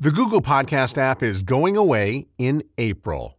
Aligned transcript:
The 0.00 0.10
Google 0.10 0.42
Podcast 0.42 0.98
app 0.98 1.22
is 1.22 1.44
going 1.44 1.76
away 1.76 2.26
in 2.36 2.64
April. 2.78 3.38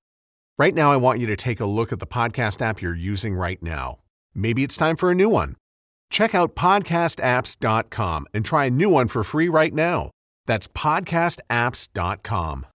Right 0.58 0.74
now, 0.74 0.90
I 0.90 0.96
want 0.96 1.20
you 1.20 1.28
to 1.28 1.36
take 1.36 1.60
a 1.60 1.66
look 1.66 1.92
at 1.92 2.00
the 2.00 2.08
podcast 2.08 2.62
app 2.62 2.82
you're 2.82 2.96
using 2.96 3.36
right 3.36 3.62
now. 3.62 4.00
Maybe 4.34 4.64
it's 4.64 4.78
time 4.78 4.96
for 4.96 5.12
a 5.12 5.16
new 5.16 5.28
one. 5.28 5.58
Check 6.10 6.34
out 6.34 6.56
podcastapps.com 6.56 8.28
and 8.34 8.46
try 8.46 8.66
a 8.66 8.70
new 8.70 8.90
one 8.90 9.10
for 9.10 9.22
free 9.26 9.50
right 9.50 9.74
now. 9.74 10.12
That's 10.46 10.70
podcastapps.com. 10.70 12.66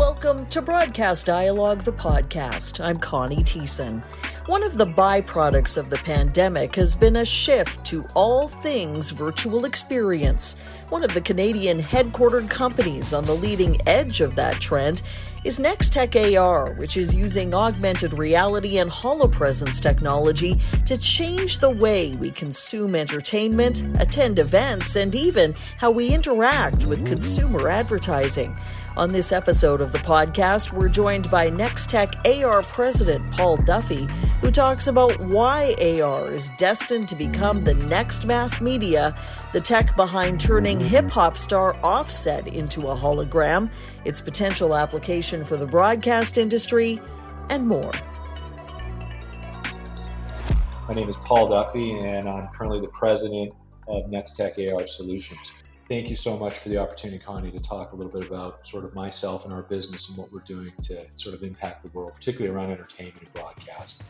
Welcome 0.00 0.46
to 0.46 0.62
Broadcast 0.62 1.26
Dialogue, 1.26 1.82
the 1.82 1.92
podcast. 1.92 2.82
I'm 2.82 2.96
Connie 2.96 3.36
Thiessen. 3.36 4.02
One 4.46 4.62
of 4.62 4.78
the 4.78 4.86
byproducts 4.86 5.76
of 5.76 5.90
the 5.90 5.98
pandemic 5.98 6.74
has 6.76 6.96
been 6.96 7.16
a 7.16 7.24
shift 7.24 7.84
to 7.88 8.06
all 8.14 8.48
things 8.48 9.10
virtual 9.10 9.66
experience. 9.66 10.56
One 10.88 11.04
of 11.04 11.12
the 11.12 11.20
Canadian 11.20 11.82
headquartered 11.82 12.48
companies 12.48 13.12
on 13.12 13.26
the 13.26 13.34
leading 13.34 13.76
edge 13.86 14.22
of 14.22 14.34
that 14.36 14.58
trend 14.58 15.02
is 15.44 15.58
NexTech 15.58 16.34
AR, 16.34 16.74
which 16.78 16.96
is 16.96 17.14
using 17.14 17.54
augmented 17.54 18.18
reality 18.18 18.78
and 18.78 18.90
holopresence 18.90 19.82
technology 19.82 20.58
to 20.86 20.96
change 20.96 21.58
the 21.58 21.76
way 21.76 22.12
we 22.16 22.30
consume 22.30 22.94
entertainment, 22.94 23.82
attend 24.00 24.38
events, 24.38 24.96
and 24.96 25.14
even 25.14 25.54
how 25.76 25.90
we 25.90 26.08
interact 26.08 26.86
with 26.86 27.06
consumer 27.06 27.68
advertising. 27.68 28.58
On 28.96 29.08
this 29.08 29.30
episode 29.30 29.80
of 29.80 29.92
the 29.92 30.00
podcast, 30.00 30.72
we're 30.72 30.88
joined 30.88 31.30
by 31.30 31.48
NexTech 31.48 32.44
AR 32.44 32.64
President 32.64 33.30
Paul 33.30 33.56
Duffy, 33.58 34.06
who 34.40 34.50
talks 34.50 34.88
about 34.88 35.16
why 35.20 35.74
AR 35.78 36.32
is 36.32 36.50
destined 36.58 37.06
to 37.08 37.14
become 37.14 37.60
the 37.60 37.74
next 37.74 38.26
mass 38.26 38.60
media, 38.60 39.14
the 39.52 39.60
tech 39.60 39.94
behind 39.94 40.40
turning 40.40 40.80
hip 40.80 41.08
hop 41.08 41.38
star 41.38 41.76
Offset 41.84 42.48
into 42.48 42.88
a 42.88 42.96
hologram, 42.96 43.70
its 44.04 44.20
potential 44.20 44.74
application 44.74 45.44
for 45.44 45.56
the 45.56 45.66
broadcast 45.66 46.36
industry, 46.36 47.00
and 47.48 47.68
more. 47.68 47.92
My 50.88 50.94
name 50.96 51.08
is 51.08 51.16
Paul 51.18 51.48
Duffy, 51.48 51.92
and 51.92 52.28
I'm 52.28 52.48
currently 52.48 52.80
the 52.80 52.90
president 52.92 53.54
of 53.86 54.06
NexTech 54.06 54.74
AR 54.74 54.84
Solutions 54.84 55.62
thank 55.90 56.08
you 56.08 56.14
so 56.14 56.38
much 56.38 56.56
for 56.56 56.68
the 56.68 56.78
opportunity, 56.78 57.18
Connie, 57.18 57.50
to 57.50 57.58
talk 57.58 57.92
a 57.92 57.96
little 57.96 58.12
bit 58.12 58.24
about 58.24 58.64
sort 58.64 58.84
of 58.84 58.94
myself 58.94 59.44
and 59.44 59.52
our 59.52 59.64
business 59.64 60.08
and 60.08 60.16
what 60.16 60.30
we're 60.30 60.44
doing 60.44 60.72
to 60.84 61.04
sort 61.16 61.34
of 61.34 61.42
impact 61.42 61.82
the 61.82 61.90
world, 61.90 62.12
particularly 62.14 62.54
around 62.54 62.70
entertainment 62.70 63.20
and 63.20 63.32
broadcast. 63.34 64.04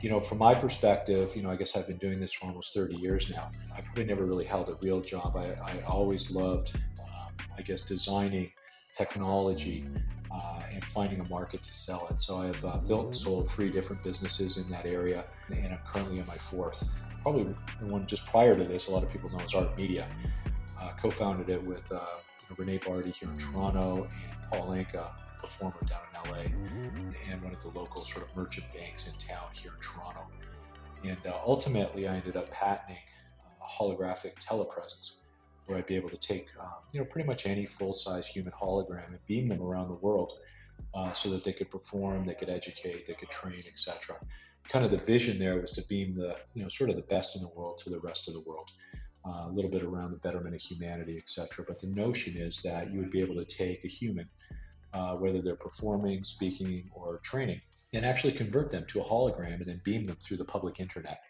You 0.00 0.08
know, 0.08 0.18
from 0.18 0.38
my 0.38 0.54
perspective, 0.54 1.36
you 1.36 1.42
know, 1.42 1.50
I 1.50 1.56
guess 1.56 1.76
I've 1.76 1.86
been 1.86 1.98
doing 1.98 2.20
this 2.20 2.32
for 2.32 2.46
almost 2.46 2.72
30 2.72 2.96
years 2.96 3.30
now. 3.30 3.50
I 3.76 3.82
probably 3.82 4.06
never 4.06 4.24
really 4.24 4.46
held 4.46 4.70
a 4.70 4.78
real 4.80 5.02
job. 5.02 5.36
I, 5.36 5.56
I 5.62 5.82
always 5.86 6.30
loved, 6.30 6.72
um, 7.02 7.34
I 7.56 7.60
guess, 7.60 7.84
designing 7.84 8.50
technology 8.96 9.84
uh, 10.30 10.62
and 10.72 10.82
finding 10.86 11.20
a 11.20 11.28
market 11.28 11.62
to 11.62 11.74
sell 11.74 12.08
it. 12.10 12.22
So 12.22 12.38
I've 12.38 12.64
uh, 12.64 12.78
built 12.78 13.08
and 13.08 13.16
sold 13.16 13.50
three 13.50 13.70
different 13.70 14.02
businesses 14.02 14.56
in 14.56 14.66
that 14.68 14.86
area, 14.86 15.26
and 15.54 15.66
I'm 15.66 15.80
currently 15.86 16.18
in 16.18 16.26
my 16.26 16.36
fourth. 16.36 16.88
Probably 17.22 17.54
the 17.80 17.86
one 17.86 18.06
just 18.06 18.24
prior 18.24 18.54
to 18.54 18.64
this, 18.64 18.88
a 18.88 18.90
lot 18.90 19.02
of 19.02 19.10
people 19.10 19.28
know 19.30 19.44
as 19.44 19.52
ARHT 19.52 19.76
Media 19.76 20.08
uh, 20.80 20.90
co-founded 21.00 21.48
it 21.48 21.62
with 21.62 21.90
uh, 21.92 21.98
Renee 22.56 22.78
Barty 22.78 23.10
here 23.10 23.30
in 23.30 23.38
Toronto 23.38 24.04
and 24.04 24.50
Paul 24.50 24.68
Anka, 24.68 25.10
a 25.10 25.40
performer 25.40 25.80
down 25.88 26.00
in 26.12 26.30
LA, 26.30 26.38
and 27.30 27.42
one 27.42 27.52
of 27.52 27.62
the 27.62 27.78
local 27.78 28.04
sort 28.04 28.28
of 28.28 28.36
merchant 28.36 28.66
banks 28.72 29.06
in 29.06 29.14
town 29.14 29.48
here 29.52 29.72
in 29.74 29.80
Toronto. 29.80 30.26
And 31.04 31.18
uh, 31.26 31.38
ultimately, 31.44 32.08
I 32.08 32.16
ended 32.16 32.36
up 32.36 32.50
patenting 32.50 33.02
a 33.60 33.82
holographic 33.82 34.34
telepresence, 34.40 35.12
where 35.66 35.78
I'd 35.78 35.86
be 35.86 35.96
able 35.96 36.10
to 36.10 36.16
take 36.16 36.46
um, 36.60 36.68
you 36.92 37.00
know 37.00 37.06
pretty 37.06 37.26
much 37.26 37.46
any 37.46 37.66
full-size 37.66 38.26
human 38.26 38.52
hologram 38.52 39.08
and 39.08 39.18
beam 39.26 39.48
them 39.48 39.62
around 39.62 39.92
the 39.92 39.98
world, 39.98 40.38
uh, 40.94 41.12
so 41.12 41.30
that 41.30 41.44
they 41.44 41.52
could 41.52 41.70
perform, 41.70 42.24
they 42.26 42.34
could 42.34 42.50
educate, 42.50 43.06
they 43.06 43.14
could 43.14 43.30
train, 43.30 43.62
etc. 43.66 44.16
Kind 44.68 44.84
of 44.84 44.90
the 44.90 44.98
vision 44.98 45.38
there 45.38 45.60
was 45.60 45.72
to 45.72 45.82
beam 45.88 46.14
the 46.14 46.38
you 46.54 46.62
know 46.62 46.68
sort 46.68 46.90
of 46.90 46.96
the 46.96 47.02
best 47.02 47.36
in 47.36 47.42
the 47.42 47.48
world 47.48 47.78
to 47.78 47.90
the 47.90 48.00
rest 48.00 48.28
of 48.28 48.34
the 48.34 48.40
world 48.40 48.70
uh, 49.26 49.46
a 49.48 49.50
little 49.50 49.70
bit 49.70 49.82
around 49.82 50.10
the 50.10 50.18
betterment 50.18 50.54
of 50.54 50.60
humanity, 50.60 51.18
etc. 51.18 51.64
But 51.66 51.80
the 51.80 51.88
notion 51.88 52.36
is 52.36 52.62
that 52.62 52.92
you 52.92 53.00
would 53.00 53.10
be 53.10 53.20
able 53.20 53.34
to 53.36 53.44
take 53.44 53.84
a 53.84 53.88
human, 53.88 54.28
uh, 54.92 55.16
whether 55.16 55.40
they're 55.40 55.56
performing, 55.56 56.22
speaking, 56.22 56.88
or 56.94 57.18
training, 57.24 57.60
and 57.92 58.04
actually 58.04 58.32
convert 58.32 58.70
them 58.70 58.84
to 58.88 59.00
a 59.00 59.04
hologram 59.04 59.54
and 59.54 59.66
then 59.66 59.80
beam 59.84 60.06
them 60.06 60.16
through 60.22 60.36
the 60.36 60.44
public 60.44 60.80
internet. 60.80 61.20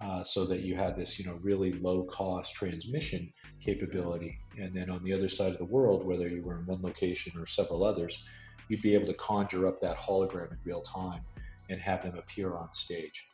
Uh, 0.00 0.22
so 0.22 0.44
that 0.44 0.60
you 0.60 0.76
had 0.76 0.94
this, 0.94 1.18
you 1.18 1.24
know, 1.24 1.40
really 1.42 1.72
low 1.72 2.04
cost 2.04 2.54
transmission 2.54 3.32
capability. 3.60 4.38
And 4.56 4.72
then 4.72 4.90
on 4.90 5.02
the 5.02 5.12
other 5.12 5.26
side 5.26 5.50
of 5.50 5.58
the 5.58 5.64
world, 5.64 6.06
whether 6.06 6.28
you 6.28 6.40
were 6.40 6.60
in 6.60 6.66
one 6.66 6.82
location 6.82 7.32
or 7.36 7.46
several 7.46 7.82
others, 7.82 8.24
you'd 8.68 8.80
be 8.80 8.94
able 8.94 9.08
to 9.08 9.14
conjure 9.14 9.66
up 9.66 9.80
that 9.80 9.96
hologram 9.96 10.52
in 10.52 10.58
real 10.64 10.82
time 10.82 11.22
and 11.68 11.80
have 11.80 12.02
them 12.02 12.16
appear 12.16 12.54
on 12.54 12.72
stage. 12.72 13.26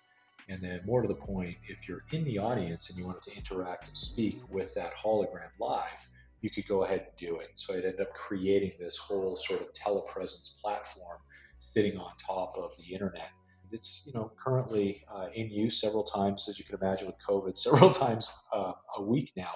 And 0.48 0.60
then, 0.60 0.80
more 0.86 1.00
to 1.00 1.08
the 1.08 1.14
point, 1.14 1.56
if 1.66 1.88
you're 1.88 2.04
in 2.12 2.24
the 2.24 2.38
audience 2.38 2.90
and 2.90 2.98
you 2.98 3.06
wanted 3.06 3.22
to 3.22 3.36
interact 3.36 3.88
and 3.88 3.96
speak 3.96 4.40
with 4.50 4.74
that 4.74 4.94
hologram 4.94 5.48
live, 5.58 6.08
you 6.42 6.50
could 6.50 6.68
go 6.68 6.84
ahead 6.84 7.00
and 7.00 7.16
do 7.16 7.38
it. 7.38 7.52
So 7.54 7.74
I'd 7.74 7.86
end 7.86 8.00
up 8.00 8.12
creating 8.12 8.72
this 8.78 8.98
whole 8.98 9.36
sort 9.36 9.62
of 9.62 9.72
telepresence 9.72 10.60
platform 10.60 11.18
sitting 11.58 11.96
on 11.96 12.10
top 12.18 12.56
of 12.58 12.72
the 12.76 12.92
internet. 12.92 13.30
It's 13.72 14.04
you 14.06 14.12
know 14.12 14.30
currently 14.36 15.04
uh, 15.10 15.28
in 15.32 15.50
use 15.50 15.80
several 15.80 16.04
times, 16.04 16.46
as 16.48 16.58
you 16.58 16.66
can 16.66 16.78
imagine 16.80 17.06
with 17.06 17.16
COVID, 17.26 17.56
several 17.68 17.90
times 17.90 18.30
uh, 18.52 18.72
a 18.98 19.02
week 19.02 19.32
now, 19.36 19.52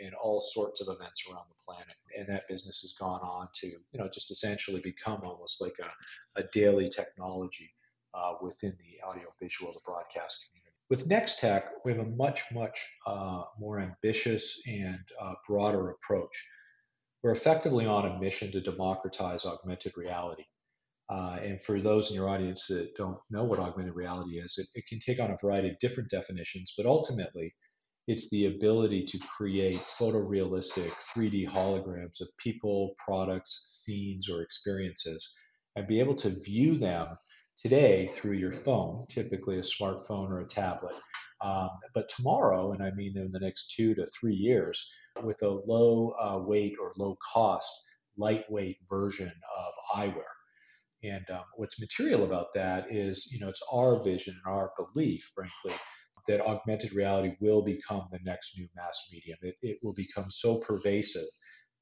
in 0.00 0.12
all 0.14 0.40
sorts 0.40 0.80
of 0.80 0.88
events 0.88 1.22
around 1.30 1.44
the 1.48 1.64
planet. 1.64 1.94
And 2.18 2.26
that 2.26 2.48
business 2.48 2.80
has 2.80 2.92
gone 2.92 3.20
on 3.20 3.48
to 3.60 3.68
you 3.68 3.98
know 3.98 4.08
just 4.08 4.32
essentially 4.32 4.80
become 4.80 5.20
almost 5.22 5.60
like 5.60 5.76
a, 5.80 6.40
a 6.40 6.44
daily 6.52 6.88
technology 6.88 7.72
uh, 8.14 8.34
within 8.40 8.76
the 8.78 9.06
audiovisual, 9.06 9.72
the 9.72 9.80
broadcast 9.84 10.38
community. 10.46 10.64
With 10.90 11.08
NexTech, 11.08 11.64
we 11.84 11.92
have 11.92 12.06
a 12.06 12.10
much, 12.10 12.42
much 12.52 12.86
uh, 13.06 13.42
more 13.58 13.80
ambitious 13.80 14.60
and 14.66 15.00
uh, 15.20 15.34
broader 15.48 15.90
approach. 15.90 16.46
We're 17.22 17.32
effectively 17.32 17.86
on 17.86 18.06
a 18.06 18.20
mission 18.20 18.52
to 18.52 18.60
democratize 18.60 19.46
augmented 19.46 19.96
reality. 19.96 20.44
Uh, 21.08 21.38
and 21.42 21.60
for 21.60 21.80
those 21.80 22.10
in 22.10 22.16
your 22.16 22.28
audience 22.28 22.66
that 22.68 22.94
don't 22.96 23.18
know 23.30 23.44
what 23.44 23.58
augmented 23.58 23.94
reality 23.94 24.38
is, 24.38 24.58
it, 24.58 24.66
it 24.74 24.86
can 24.86 24.98
take 24.98 25.20
on 25.20 25.30
a 25.30 25.38
variety 25.40 25.68
of 25.70 25.78
different 25.78 26.10
definitions, 26.10 26.74
but 26.76 26.86
ultimately, 26.86 27.54
it's 28.06 28.28
the 28.30 28.46
ability 28.46 29.04
to 29.04 29.18
create 29.18 29.80
photorealistic 29.98 30.90
3D 31.16 31.48
holograms 31.48 32.20
of 32.20 32.28
people, 32.38 32.94
products, 33.02 33.82
scenes, 33.84 34.28
or 34.28 34.42
experiences, 34.42 35.34
and 35.76 35.86
be 35.86 36.00
able 36.00 36.14
to 36.14 36.28
view 36.28 36.76
them 36.76 37.06
today 37.56 38.08
through 38.08 38.36
your 38.36 38.52
phone, 38.52 39.06
typically 39.08 39.58
a 39.58 39.62
smartphone 39.62 40.30
or 40.30 40.40
a 40.40 40.46
tablet. 40.46 40.94
Um, 41.40 41.70
but 41.94 42.08
tomorrow, 42.08 42.72
and 42.72 42.82
I 42.82 42.90
mean 42.92 43.16
in 43.16 43.30
the 43.32 43.40
next 43.40 43.74
two 43.76 43.94
to 43.94 44.06
three 44.06 44.34
years, 44.34 44.90
with 45.22 45.42
a 45.42 45.48
low 45.48 46.14
uh, 46.20 46.38
weight 46.38 46.74
or 46.80 46.92
low 46.96 47.16
cost, 47.32 47.70
lightweight 48.16 48.78
version 48.88 49.32
of 49.56 49.72
eyewear. 49.94 50.24
And 51.02 51.24
um, 51.30 51.44
what's 51.56 51.80
material 51.80 52.24
about 52.24 52.54
that 52.54 52.86
is, 52.90 53.28
you 53.30 53.38
know, 53.38 53.48
it's 53.48 53.62
our 53.72 54.02
vision 54.02 54.34
and 54.44 54.54
our 54.54 54.72
belief, 54.78 55.30
frankly, 55.34 55.78
that 56.26 56.40
augmented 56.40 56.94
reality 56.94 57.34
will 57.40 57.62
become 57.62 58.08
the 58.10 58.20
next 58.24 58.58
new 58.58 58.66
mass 58.74 59.08
medium. 59.12 59.38
It, 59.42 59.56
it 59.62 59.78
will 59.82 59.94
become 59.94 60.30
so 60.30 60.58
pervasive 60.60 61.26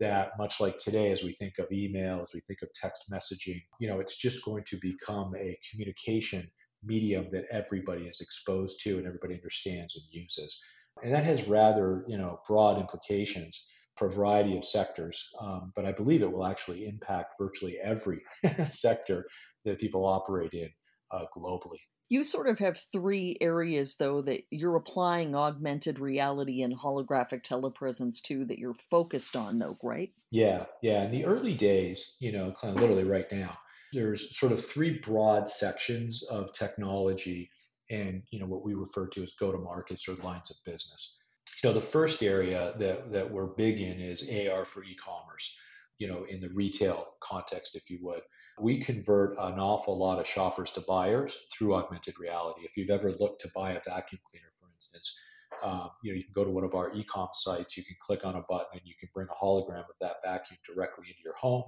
that 0.02 0.32
much 0.36 0.60
like 0.60 0.78
today 0.78 1.12
as 1.12 1.22
we 1.22 1.32
think 1.32 1.54
of 1.58 1.70
email 1.72 2.20
as 2.22 2.34
we 2.34 2.40
think 2.40 2.60
of 2.62 2.68
text 2.74 3.10
messaging 3.10 3.62
you 3.78 3.88
know 3.88 4.00
it's 4.00 4.16
just 4.16 4.44
going 4.44 4.64
to 4.64 4.76
become 4.80 5.32
a 5.36 5.58
communication 5.70 6.50
medium 6.84 7.28
that 7.30 7.46
everybody 7.50 8.04
is 8.04 8.20
exposed 8.20 8.80
to 8.82 8.98
and 8.98 9.06
everybody 9.06 9.34
understands 9.34 9.96
and 9.96 10.04
uses. 10.10 10.60
And 11.02 11.14
that 11.14 11.24
has 11.24 11.48
rather 11.48 12.04
you 12.06 12.18
know 12.18 12.40
broad 12.46 12.78
implications 12.78 13.68
for 13.96 14.06
a 14.08 14.10
variety 14.10 14.56
of 14.56 14.64
sectors 14.64 15.30
um, 15.40 15.72
but 15.76 15.84
i 15.84 15.92
believe 15.92 16.22
it 16.22 16.32
will 16.32 16.46
actually 16.46 16.86
impact 16.86 17.34
virtually 17.38 17.78
every 17.82 18.22
sector 18.66 19.26
that 19.64 19.78
people 19.78 20.06
operate 20.06 20.52
in 20.54 20.70
uh, 21.12 21.26
globally 21.36 21.78
you 22.12 22.24
sort 22.24 22.46
of 22.46 22.58
have 22.58 22.76
three 22.76 23.38
areas, 23.40 23.96
though, 23.96 24.20
that 24.20 24.42
you're 24.50 24.76
applying 24.76 25.34
augmented 25.34 25.98
reality 25.98 26.60
and 26.60 26.78
holographic 26.78 27.42
telepresence 27.42 28.20
to 28.24 28.44
that 28.44 28.58
you're 28.58 28.74
focused 28.74 29.34
on, 29.34 29.58
though, 29.58 29.78
right? 29.82 30.12
Yeah, 30.30 30.66
yeah. 30.82 31.04
In 31.04 31.10
the 31.10 31.24
early 31.24 31.54
days, 31.54 32.18
you 32.20 32.30
know, 32.30 32.54
kind 32.60 32.74
of 32.76 32.82
literally 32.82 33.04
right 33.04 33.32
now, 33.32 33.56
there's 33.94 34.38
sort 34.38 34.52
of 34.52 34.62
three 34.62 34.98
broad 34.98 35.48
sections 35.48 36.22
of 36.24 36.52
technology 36.52 37.50
and, 37.90 38.22
you 38.30 38.38
know, 38.38 38.46
what 38.46 38.62
we 38.62 38.74
refer 38.74 39.06
to 39.08 39.22
as 39.22 39.32
go 39.32 39.50
to 39.50 39.56
markets 39.56 40.06
or 40.06 40.14
lines 40.16 40.50
of 40.50 40.58
business. 40.66 41.16
You 41.64 41.70
know, 41.70 41.74
the 41.74 41.80
first 41.80 42.22
area 42.22 42.74
that, 42.78 43.10
that 43.10 43.30
we're 43.30 43.54
big 43.54 43.80
in 43.80 43.98
is 43.98 44.30
AR 44.50 44.66
for 44.66 44.84
e 44.84 44.94
commerce, 44.96 45.56
you 45.98 46.08
know, 46.08 46.24
in 46.24 46.42
the 46.42 46.50
retail 46.50 47.06
context, 47.22 47.74
if 47.74 47.88
you 47.88 48.00
would 48.02 48.20
we 48.60 48.80
convert 48.80 49.32
an 49.38 49.58
awful 49.58 49.98
lot 49.98 50.18
of 50.18 50.26
shoppers 50.26 50.70
to 50.72 50.82
buyers 50.82 51.36
through 51.52 51.74
augmented 51.74 52.14
reality. 52.18 52.62
If 52.64 52.76
you've 52.76 52.90
ever 52.90 53.12
looked 53.12 53.42
to 53.42 53.50
buy 53.54 53.72
a 53.72 53.80
vacuum 53.84 54.20
cleaner, 54.30 54.52
for 54.60 54.68
instance, 54.74 55.18
Um, 55.62 55.90
you 56.02 56.10
know, 56.10 56.16
you 56.16 56.24
can 56.24 56.32
go 56.34 56.44
to 56.44 56.50
one 56.50 56.64
of 56.64 56.74
our 56.74 56.90
e-com 56.94 57.28
sites, 57.34 57.76
you 57.76 57.84
can 57.84 57.96
click 58.00 58.24
on 58.24 58.36
a 58.36 58.42
button, 58.48 58.72
and 58.72 58.80
you 58.84 58.94
can 58.98 59.10
bring 59.12 59.28
a 59.30 59.44
hologram 59.44 59.84
of 59.84 59.96
that 60.00 60.16
vacuum 60.24 60.58
directly 60.66 61.06
into 61.08 61.20
your 61.22 61.36
home. 61.36 61.64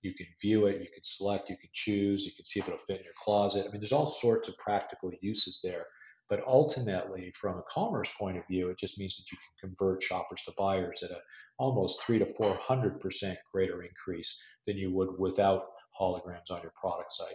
You 0.00 0.14
can 0.14 0.26
view 0.40 0.66
it, 0.66 0.80
you 0.80 0.88
can 0.88 1.04
select, 1.04 1.50
you 1.50 1.56
can 1.56 1.68
choose, 1.72 2.24
you 2.24 2.32
can 2.32 2.46
see 2.46 2.60
if 2.60 2.66
it'll 2.66 2.78
fit 2.78 2.98
in 2.98 3.04
your 3.04 3.12
closet. 3.22 3.66
I 3.66 3.70
mean, 3.70 3.80
there's 3.80 3.92
all 3.92 4.06
sorts 4.06 4.48
of 4.48 4.56
practical 4.56 5.12
uses 5.20 5.60
there. 5.62 5.86
But 6.30 6.42
ultimately, 6.46 7.32
from 7.40 7.58
a 7.58 7.68
commerce 7.70 8.10
point 8.18 8.38
of 8.38 8.46
view, 8.46 8.70
it 8.70 8.78
just 8.78 8.98
means 8.98 9.16
that 9.16 9.30
you 9.30 9.38
can 9.38 9.68
convert 9.68 10.02
shoppers 10.02 10.42
to 10.44 10.52
buyers 10.56 11.02
at 11.02 11.10
a 11.10 11.20
almost 11.58 12.02
three 12.02 12.18
to 12.18 12.26
four 12.26 12.54
hundred 12.54 12.98
percent 12.98 13.38
greater 13.52 13.82
increase 13.82 14.40
than 14.66 14.76
you 14.76 14.90
would 14.94 15.18
without 15.18 15.64
holograms 15.98 16.50
on 16.50 16.62
your 16.62 16.72
product 16.80 17.12
site. 17.12 17.34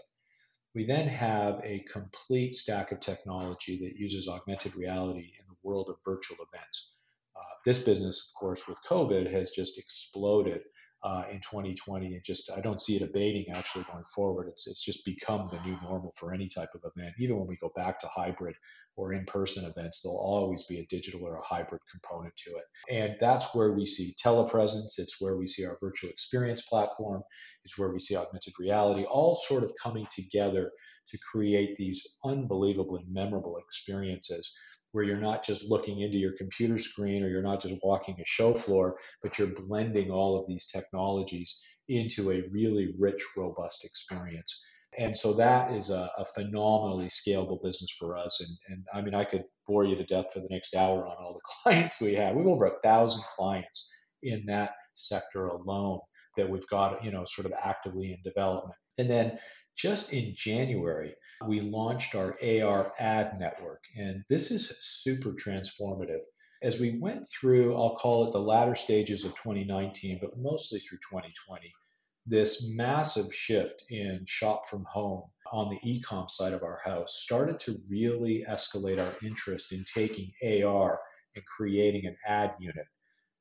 We 0.75 0.85
then 0.85 1.07
have 1.07 1.61
a 1.63 1.85
complete 1.91 2.55
stack 2.55 2.91
of 2.91 2.99
technology 2.99 3.77
that 3.83 3.99
uses 3.99 4.27
augmented 4.27 4.75
reality 4.75 5.31
in 5.39 5.45
the 5.47 5.55
world 5.61 5.89
of 5.89 5.97
virtual 6.03 6.37
events. 6.51 6.95
Uh, 7.35 7.53
this 7.65 7.83
business, 7.83 8.31
of 8.31 8.39
course, 8.39 8.67
with 8.67 8.83
COVID 8.83 9.31
has 9.31 9.51
just 9.51 9.77
exploded 9.77 10.61
uh, 11.03 11.23
in 11.29 11.39
2020 11.41 12.13
and 12.13 12.23
just 12.23 12.49
I 12.49 12.61
don't 12.61 12.79
see 12.79 12.95
it 12.95 13.01
abating 13.01 13.45
actually 13.53 13.83
going 13.91 14.05
forward. 14.15 14.47
It's 14.47 14.67
it's 14.67 14.83
just 14.83 15.05
become 15.05 15.49
the 15.51 15.59
new 15.67 15.77
normal 15.83 16.13
for 16.17 16.33
any 16.33 16.47
type 16.47 16.69
of 16.73 16.81
event. 16.95 17.13
Even 17.19 17.37
when 17.37 17.47
we 17.47 17.57
go 17.57 17.71
back 17.75 17.99
to 17.99 18.07
hybrid 18.07 18.55
or 18.95 19.11
in-person 19.11 19.65
events, 19.65 20.01
there'll 20.01 20.17
always 20.17 20.63
be 20.65 20.79
a 20.79 20.85
digital 20.85 21.25
or 21.25 21.35
a 21.35 21.43
hybrid 21.43 21.81
component 21.91 22.35
to 22.37 22.51
it. 22.51 22.63
And 22.89 23.15
that's 23.19 23.53
where 23.53 23.73
we 23.73 23.85
see 23.85 24.15
telepresence. 24.23 24.97
It's 24.97 25.19
where 25.19 25.35
we 25.35 25.47
see 25.47 25.65
our 25.65 25.77
virtual 25.81 26.09
experience 26.09 26.61
platform. 26.61 27.23
It's 27.65 27.77
where 27.77 27.91
we 27.91 27.99
see 27.99 28.15
augmented 28.15 28.53
reality, 28.57 29.03
all 29.03 29.35
sort 29.35 29.63
of 29.63 29.73
coming 29.81 30.07
together 30.09 30.71
to 31.07 31.17
create 31.31 31.75
these 31.75 32.07
unbelievably 32.23 33.03
memorable 33.09 33.57
experiences 33.57 34.57
where 34.93 35.03
you're 35.03 35.17
not 35.17 35.43
just 35.43 35.69
looking 35.69 36.01
into 36.01 36.17
your 36.17 36.33
computer 36.37 36.77
screen 36.77 37.23
or 37.23 37.27
you're 37.27 37.41
not 37.41 37.61
just 37.61 37.75
walking 37.83 38.15
a 38.19 38.25
show 38.25 38.53
floor, 38.53 38.95
but 39.21 39.37
you're 39.37 39.47
blending 39.47 40.09
all 40.09 40.39
of 40.39 40.47
these 40.47 40.67
technologies 40.67 41.59
into 41.89 42.31
a 42.31 42.43
really 42.51 42.93
rich, 42.97 43.23
robust 43.35 43.83
experience. 43.83 44.63
And 44.97 45.17
so 45.17 45.33
that 45.33 45.71
is 45.71 45.89
a, 45.89 46.11
a 46.17 46.25
phenomenally 46.25 47.07
scalable 47.07 47.61
business 47.61 47.91
for 47.99 48.15
us. 48.15 48.39
And, 48.39 48.57
and 48.69 48.85
I 48.93 49.01
mean, 49.01 49.15
I 49.15 49.23
could 49.23 49.43
bore 49.67 49.85
you 49.85 49.95
to 49.95 50.05
death 50.05 50.31
for 50.31 50.39
the 50.39 50.47
next 50.51 50.75
hour 50.75 51.05
on 51.05 51.15
all 51.19 51.33
the 51.33 51.39
clients 51.63 51.99
we 51.99 52.13
have. 52.13 52.35
We 52.35 52.43
have 52.43 52.51
over 52.51 52.65
a 52.65 52.79
thousand 52.83 53.23
clients 53.35 53.89
in 54.21 54.45
that 54.45 54.71
sector 54.93 55.47
alone 55.47 55.99
that 56.37 56.49
we've 56.49 56.67
got, 56.67 57.03
you 57.03 57.11
know, 57.11 57.25
sort 57.25 57.45
of 57.45 57.53
actively 57.63 58.11
in 58.11 58.19
development. 58.23 58.75
And 58.97 59.09
then 59.09 59.39
just 59.75 60.13
in 60.13 60.33
January, 60.35 61.15
we 61.47 61.61
launched 61.61 62.15
our 62.15 62.37
AR 62.41 62.93
ad 62.99 63.39
network, 63.39 63.83
and 63.97 64.23
this 64.29 64.51
is 64.51 64.75
super 64.79 65.31
transformative. 65.31 66.21
As 66.61 66.79
we 66.79 66.97
went 66.99 67.27
through, 67.27 67.75
I'll 67.75 67.95
call 67.95 68.27
it 68.27 68.31
the 68.31 68.39
latter 68.39 68.75
stages 68.75 69.25
of 69.25 69.35
2019, 69.35 70.19
but 70.21 70.37
mostly 70.37 70.79
through 70.79 70.99
2020, 70.99 71.73
this 72.25 72.69
massive 72.73 73.33
shift 73.33 73.83
in 73.89 74.23
shop 74.25 74.69
from 74.69 74.85
home 74.85 75.23
on 75.51 75.69
the 75.69 75.79
e-com 75.83 76.29
side 76.29 76.53
of 76.53 76.63
our 76.63 76.79
house 76.83 77.19
started 77.19 77.59
to 77.59 77.81
really 77.89 78.45
escalate 78.49 78.99
our 79.01 79.13
interest 79.21 79.73
in 79.73 79.83
taking 79.93 80.31
AR 80.41 80.99
and 81.35 81.45
creating 81.45 82.05
an 82.05 82.15
ad 82.25 82.53
unit 82.59 82.85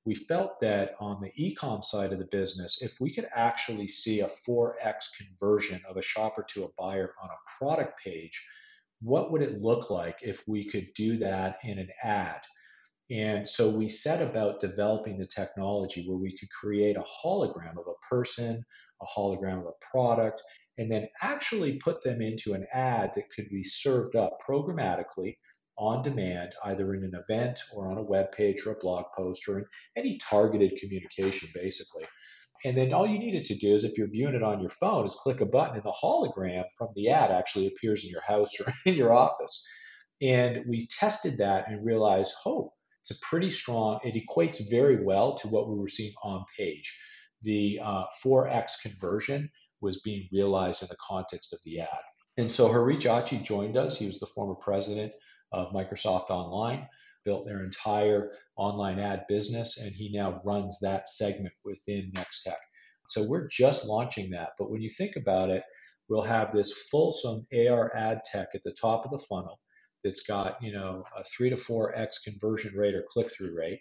we 0.04 0.14
felt 0.14 0.60
that 0.60 0.94
on 1.00 1.20
the 1.20 1.30
ecom 1.38 1.84
side 1.84 2.12
of 2.12 2.18
the 2.18 2.24
business, 2.24 2.82
if 2.82 3.00
we 3.00 3.14
could 3.14 3.28
actually 3.34 3.86
see 3.86 4.20
a 4.20 4.30
4x 4.48 5.10
conversion 5.16 5.80
of 5.88 5.96
a 5.96 6.02
shopper 6.02 6.44
to 6.50 6.64
a 6.64 6.68
buyer 6.76 7.12
on 7.22 7.28
a 7.30 7.58
product 7.58 8.02
page, 8.02 8.44
what 9.00 9.30
would 9.30 9.42
it 9.42 9.60
look 9.60 9.90
like 9.90 10.18
if 10.22 10.42
we 10.48 10.64
could 10.64 10.88
do 10.94 11.18
that 11.18 11.58
in 11.62 11.78
an 11.78 11.88
ad? 12.02 12.40
And 13.10 13.48
so 13.48 13.68
we 13.68 13.88
set 13.88 14.22
about 14.22 14.60
developing 14.60 15.18
the 15.18 15.26
technology 15.26 16.04
where 16.06 16.18
we 16.18 16.36
could 16.36 16.50
create 16.50 16.96
a 16.96 17.04
hologram 17.24 17.72
of 17.72 17.86
a 17.86 18.08
person, 18.08 18.64
a 19.02 19.06
hologram 19.06 19.60
of 19.60 19.66
a 19.66 19.86
product, 19.90 20.42
and 20.78 20.90
then 20.90 21.08
actually 21.20 21.78
put 21.78 22.02
them 22.02 22.22
into 22.22 22.54
an 22.54 22.66
ad 22.72 23.12
that 23.14 23.30
could 23.30 23.48
be 23.50 23.62
served 23.62 24.16
up 24.16 24.38
programmatically 24.48 25.36
on 25.78 26.02
demand, 26.02 26.52
either 26.64 26.94
in 26.94 27.04
an 27.04 27.14
event 27.14 27.60
or 27.72 27.90
on 27.90 27.98
a 27.98 28.02
web 28.02 28.32
page 28.32 28.66
or 28.66 28.72
a 28.72 28.78
blog 28.78 29.04
post 29.16 29.48
or 29.48 29.58
in 29.58 29.64
any 29.96 30.18
targeted 30.18 30.76
communication, 30.78 31.48
basically. 31.54 32.04
And 32.64 32.76
then 32.76 32.92
all 32.92 33.06
you 33.06 33.18
needed 33.18 33.46
to 33.46 33.56
do 33.56 33.74
is, 33.74 33.84
if 33.84 33.98
you're 33.98 34.10
viewing 34.10 34.34
it 34.34 34.42
on 34.42 34.60
your 34.60 34.70
phone, 34.70 35.04
is 35.04 35.14
click 35.14 35.40
a 35.40 35.46
button 35.46 35.76
and 35.76 35.84
the 35.84 35.92
hologram 36.02 36.64
from 36.76 36.88
the 36.94 37.10
ad 37.10 37.30
actually 37.30 37.66
appears 37.66 38.04
in 38.04 38.10
your 38.10 38.22
house 38.22 38.60
or 38.60 38.72
in 38.86 38.94
your 38.94 39.12
office. 39.12 39.66
And 40.20 40.64
we 40.68 40.86
tested 40.86 41.38
that 41.38 41.68
and 41.68 41.84
realized, 41.84 42.32
oh, 42.46 42.72
it's 43.02 43.10
a 43.10 43.20
pretty 43.20 43.50
strong, 43.50 43.98
it 44.04 44.14
equates 44.14 44.60
very 44.70 45.04
well 45.04 45.36
to 45.38 45.48
what 45.48 45.68
we 45.68 45.76
were 45.76 45.88
seeing 45.88 46.12
on 46.22 46.44
page. 46.56 46.96
The 47.42 47.80
uh, 47.82 48.04
4x 48.24 48.80
conversion 48.80 49.50
was 49.80 50.00
being 50.00 50.28
realized 50.32 50.82
in 50.82 50.88
the 50.88 50.96
context 51.00 51.52
of 51.52 51.58
the 51.64 51.80
ad. 51.80 51.88
And 52.36 52.50
so 52.50 52.70
Harish 52.70 53.04
Achi 53.04 53.38
joined 53.38 53.76
us. 53.76 53.98
He 53.98 54.06
was 54.06 54.20
the 54.20 54.26
former 54.26 54.54
president 54.54 55.12
of 55.52 55.72
Microsoft 55.72 56.30
Online, 56.30 56.88
built 57.24 57.46
their 57.46 57.64
entire 57.64 58.32
online 58.56 58.98
ad 58.98 59.24
business, 59.28 59.78
and 59.78 59.92
he 59.92 60.10
now 60.12 60.40
runs 60.44 60.78
that 60.80 61.08
segment 61.08 61.54
within 61.64 62.12
NexTech. 62.14 62.56
So 63.08 63.22
we're 63.22 63.48
just 63.48 63.86
launching 63.86 64.30
that. 64.30 64.50
But 64.58 64.70
when 64.70 64.80
you 64.80 64.90
think 64.90 65.16
about 65.16 65.50
it, 65.50 65.62
we'll 66.08 66.22
have 66.22 66.52
this 66.52 66.72
fulsome 66.90 67.46
AR 67.52 67.94
ad 67.94 68.22
tech 68.24 68.48
at 68.54 68.62
the 68.64 68.72
top 68.72 69.04
of 69.04 69.10
the 69.10 69.24
funnel 69.26 69.60
that's 70.02 70.22
got, 70.22 70.56
you 70.60 70.72
know, 70.72 71.04
a 71.16 71.22
three 71.24 71.50
to 71.50 71.56
four 71.56 71.96
X 71.96 72.18
conversion 72.20 72.74
rate 72.74 72.94
or 72.94 73.04
click 73.08 73.30
through 73.30 73.56
rate. 73.56 73.80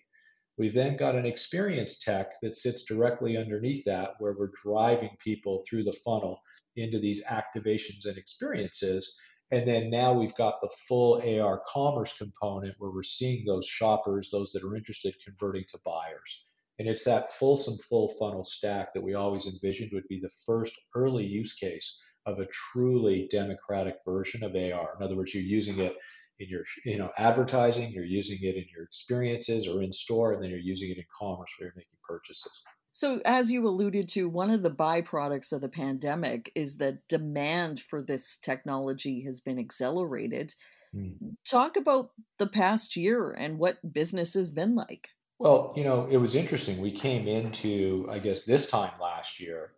We've 0.58 0.74
then 0.74 0.98
got 0.98 1.16
an 1.16 1.26
experience 1.26 1.98
tech 1.98 2.40
that 2.42 2.56
sits 2.56 2.84
directly 2.84 3.38
underneath 3.38 3.84
that, 3.86 4.12
where 4.20 4.36
we're 4.38 4.52
driving 4.64 5.18
people 5.24 5.64
through 5.68 5.86
the 5.86 5.98
funnel 6.06 6.42
into 6.76 7.00
these 7.00 7.24
activations 7.26 8.06
and 8.06 8.18
experiences 8.18 9.18
and 9.52 9.68
then 9.68 9.90
now 9.90 10.14
we've 10.14 10.36
got 10.36 10.62
the 10.62 10.70
full 10.88 11.22
AR 11.22 11.62
commerce 11.68 12.18
component 12.18 12.76
where 12.78 12.92
we're 12.92 13.04
seeing 13.04 13.46
those 13.46 13.68
shoppers, 13.68 14.30
those 14.32 14.52
that 14.54 14.64
are 14.64 14.76
interested, 14.76 15.14
converting 15.26 15.66
to 15.70 15.80
buyers. 15.86 16.46
And 16.80 16.88
it's 16.88 17.04
that 17.04 17.32
fulsome 17.34 17.78
full 17.78 18.10
funnel 18.18 18.46
stack 18.46 18.94
that 18.94 19.04
we 19.04 19.14
always 19.14 19.46
envisioned 19.46 19.92
would 19.94 20.08
be 20.08 20.20
the 20.20 20.32
first 20.46 20.74
early 20.96 21.26
use 21.26 21.54
case 21.54 22.02
of 22.26 22.40
a 22.40 22.48
truly 22.48 23.28
democratic 23.30 23.98
version 24.06 24.44
of 24.44 24.56
AR. 24.56 24.96
In 24.98 25.04
other 25.04 25.16
words, 25.16 25.34
you're 25.34 25.44
using 25.44 25.80
it 25.80 25.98
in 26.40 26.50
your 26.50 26.64
you 26.86 26.98
know 26.98 27.12
advertising, 27.18 27.92
you're 27.92 28.06
using 28.06 28.40
it 28.42 28.56
in 28.56 28.66
your 28.74 28.84
experiences 28.84 29.68
or 29.68 29.84
in 29.84 29.92
store, 29.92 30.34
and 30.34 30.42
then 30.42 30.50
you're 30.50 30.60
using 30.60 30.90
it 30.90 30.98
in 30.98 31.04
commerce 31.20 31.52
where 31.58 31.68
you're 31.68 31.76
making 31.76 31.98
purchases. 32.08 32.64
So, 32.92 33.22
as 33.24 33.50
you 33.50 33.66
alluded 33.68 34.10
to, 34.10 34.28
one 34.28 34.50
of 34.50 34.64
the 34.64 34.72
byproducts 34.72 35.54
of 35.54 35.62
the 35.62 35.70
pandemic 35.70 36.52
is 36.56 36.78
that 36.78 37.08
demand 37.08 37.80
for 37.80 38.02
this 38.02 38.38
technology 38.38 39.22
has 39.22 39.40
been 39.40 39.58
accelerated. 39.58 40.54
Mm. 40.94 41.36
Talk 41.46 41.78
about 41.78 42.12
the 42.38 42.48
past 42.48 42.98
year 42.98 43.32
and 43.32 43.58
what 43.58 43.94
business 43.94 44.34
has 44.34 44.50
been 44.50 44.76
like. 44.76 45.08
Well, 45.40 45.74
you 45.76 45.84
know, 45.86 46.06
it 46.12 46.18
was 46.18 46.36
interesting. 46.36 46.82
We 46.82 46.92
came 46.92 47.28
into, 47.28 48.08
I 48.12 48.20
guess, 48.20 48.44
this 48.44 48.70
time 48.70 48.92
last 49.02 49.40
year 49.40 49.72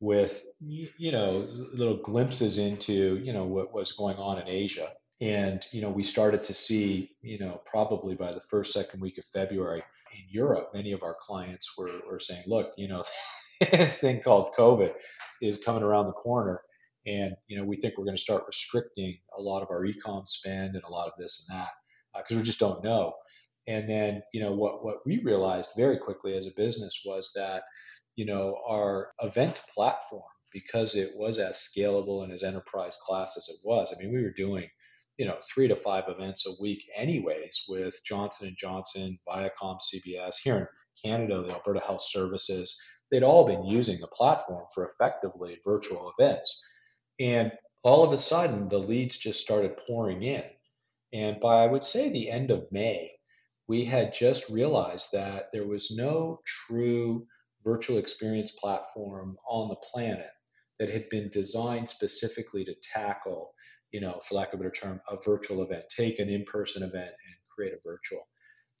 with, 0.00 0.44
you 0.60 1.12
know, 1.12 1.46
little 1.72 1.96
glimpses 1.96 2.58
into, 2.58 3.16
you 3.18 3.32
know, 3.32 3.44
what 3.44 3.72
was 3.72 3.92
going 3.92 4.16
on 4.16 4.38
in 4.40 4.48
Asia. 4.48 4.92
And, 5.20 5.64
you 5.72 5.80
know, 5.80 5.90
we 5.90 6.02
started 6.02 6.44
to 6.44 6.54
see, 6.54 7.12
you 7.22 7.38
know, 7.38 7.62
probably 7.64 8.14
by 8.14 8.32
the 8.32 8.40
first, 8.40 8.72
second 8.72 9.00
week 9.00 9.16
of 9.16 9.24
February, 9.24 9.82
in 10.16 10.24
Europe, 10.28 10.70
many 10.74 10.92
of 10.92 11.02
our 11.02 11.16
clients 11.20 11.74
were, 11.76 12.00
were 12.08 12.20
saying, 12.20 12.44
look, 12.46 12.72
you 12.76 12.88
know, 12.88 13.04
this 13.72 13.98
thing 13.98 14.20
called 14.20 14.54
COVID 14.58 14.92
is 15.42 15.62
coming 15.62 15.82
around 15.82 16.06
the 16.06 16.12
corner. 16.12 16.60
And, 17.06 17.34
you 17.48 17.56
know, 17.56 17.64
we 17.64 17.76
think 17.76 17.94
we're 17.96 18.04
going 18.04 18.16
to 18.16 18.22
start 18.22 18.44
restricting 18.46 19.18
a 19.36 19.40
lot 19.40 19.62
of 19.62 19.70
our 19.70 19.84
ecom 19.84 20.26
spend 20.26 20.74
and 20.74 20.84
a 20.84 20.90
lot 20.90 21.06
of 21.06 21.12
this 21.18 21.46
and 21.48 21.58
that 21.58 21.68
because 22.16 22.36
uh, 22.36 22.40
we 22.40 22.44
just 22.44 22.58
don't 22.58 22.82
know. 22.82 23.14
And 23.68 23.88
then, 23.88 24.22
you 24.32 24.40
know, 24.40 24.52
what, 24.52 24.84
what 24.84 24.98
we 25.06 25.22
realized 25.22 25.70
very 25.76 25.98
quickly 25.98 26.36
as 26.36 26.46
a 26.46 26.56
business 26.56 27.02
was 27.04 27.32
that, 27.34 27.64
you 28.16 28.24
know, 28.24 28.56
our 28.68 29.10
event 29.20 29.62
platform, 29.74 30.22
because 30.52 30.94
it 30.94 31.10
was 31.14 31.38
as 31.38 31.56
scalable 31.56 32.24
and 32.24 32.32
as 32.32 32.42
enterprise 32.42 32.96
class 33.04 33.36
as 33.36 33.48
it 33.48 33.56
was, 33.64 33.94
I 33.94 34.02
mean, 34.02 34.14
we 34.14 34.22
were 34.22 34.32
doing 34.32 34.68
you 35.18 35.26
know 35.26 35.36
three 35.42 35.68
to 35.68 35.76
five 35.76 36.04
events 36.08 36.46
a 36.46 36.60
week 36.60 36.84
anyways 36.94 37.64
with 37.68 37.98
johnson 38.04 38.54
& 38.56 38.58
johnson 38.58 39.18
viacom 39.28 39.78
cbs 39.80 40.36
here 40.42 40.56
in 40.56 40.66
canada 41.10 41.42
the 41.42 41.52
alberta 41.52 41.80
health 41.80 42.02
services. 42.02 42.80
They'd 43.10 43.22
all 43.22 43.46
been 43.46 43.64
using 43.64 44.00
the 44.00 44.08
platform 44.08 44.64
for 44.74 44.84
effectively 44.84 45.60
virtual 45.64 46.12
events. 46.18 46.64
And 47.20 47.52
all 47.84 48.02
of 48.04 48.12
a 48.12 48.18
sudden 48.18 48.68
the 48.68 48.78
leads 48.78 49.16
just 49.16 49.40
started 49.40 49.76
pouring 49.86 50.22
in. 50.22 50.44
And 51.12 51.38
by 51.40 51.62
i 51.62 51.66
would 51.66 51.84
say 51.84 52.08
the 52.08 52.30
end 52.30 52.50
of 52.50 52.66
may 52.72 53.12
we 53.68 53.84
had 53.84 54.12
just 54.12 54.48
realized 54.48 55.08
that 55.12 55.46
there 55.52 55.66
was 55.66 55.90
no 55.90 56.40
true 56.44 57.26
virtual 57.64 57.98
experience 57.98 58.52
platform 58.52 59.36
on 59.48 59.68
the 59.68 59.76
planet 59.76 60.30
that 60.78 60.90
had 60.90 61.08
been 61.08 61.28
designed 61.30 61.90
specifically 61.90 62.64
to 62.64 62.74
tackle 62.82 63.52
you 63.92 64.00
know, 64.00 64.20
for 64.28 64.34
lack 64.34 64.52
of 64.52 64.54
a 64.54 64.62
better 64.62 64.70
term, 64.70 65.00
a 65.10 65.16
virtual 65.24 65.62
event. 65.62 65.84
Take 65.94 66.18
an 66.18 66.28
in-person 66.28 66.82
event 66.82 67.06
and 67.06 67.34
create 67.54 67.72
a 67.72 67.88
virtual. 67.88 68.26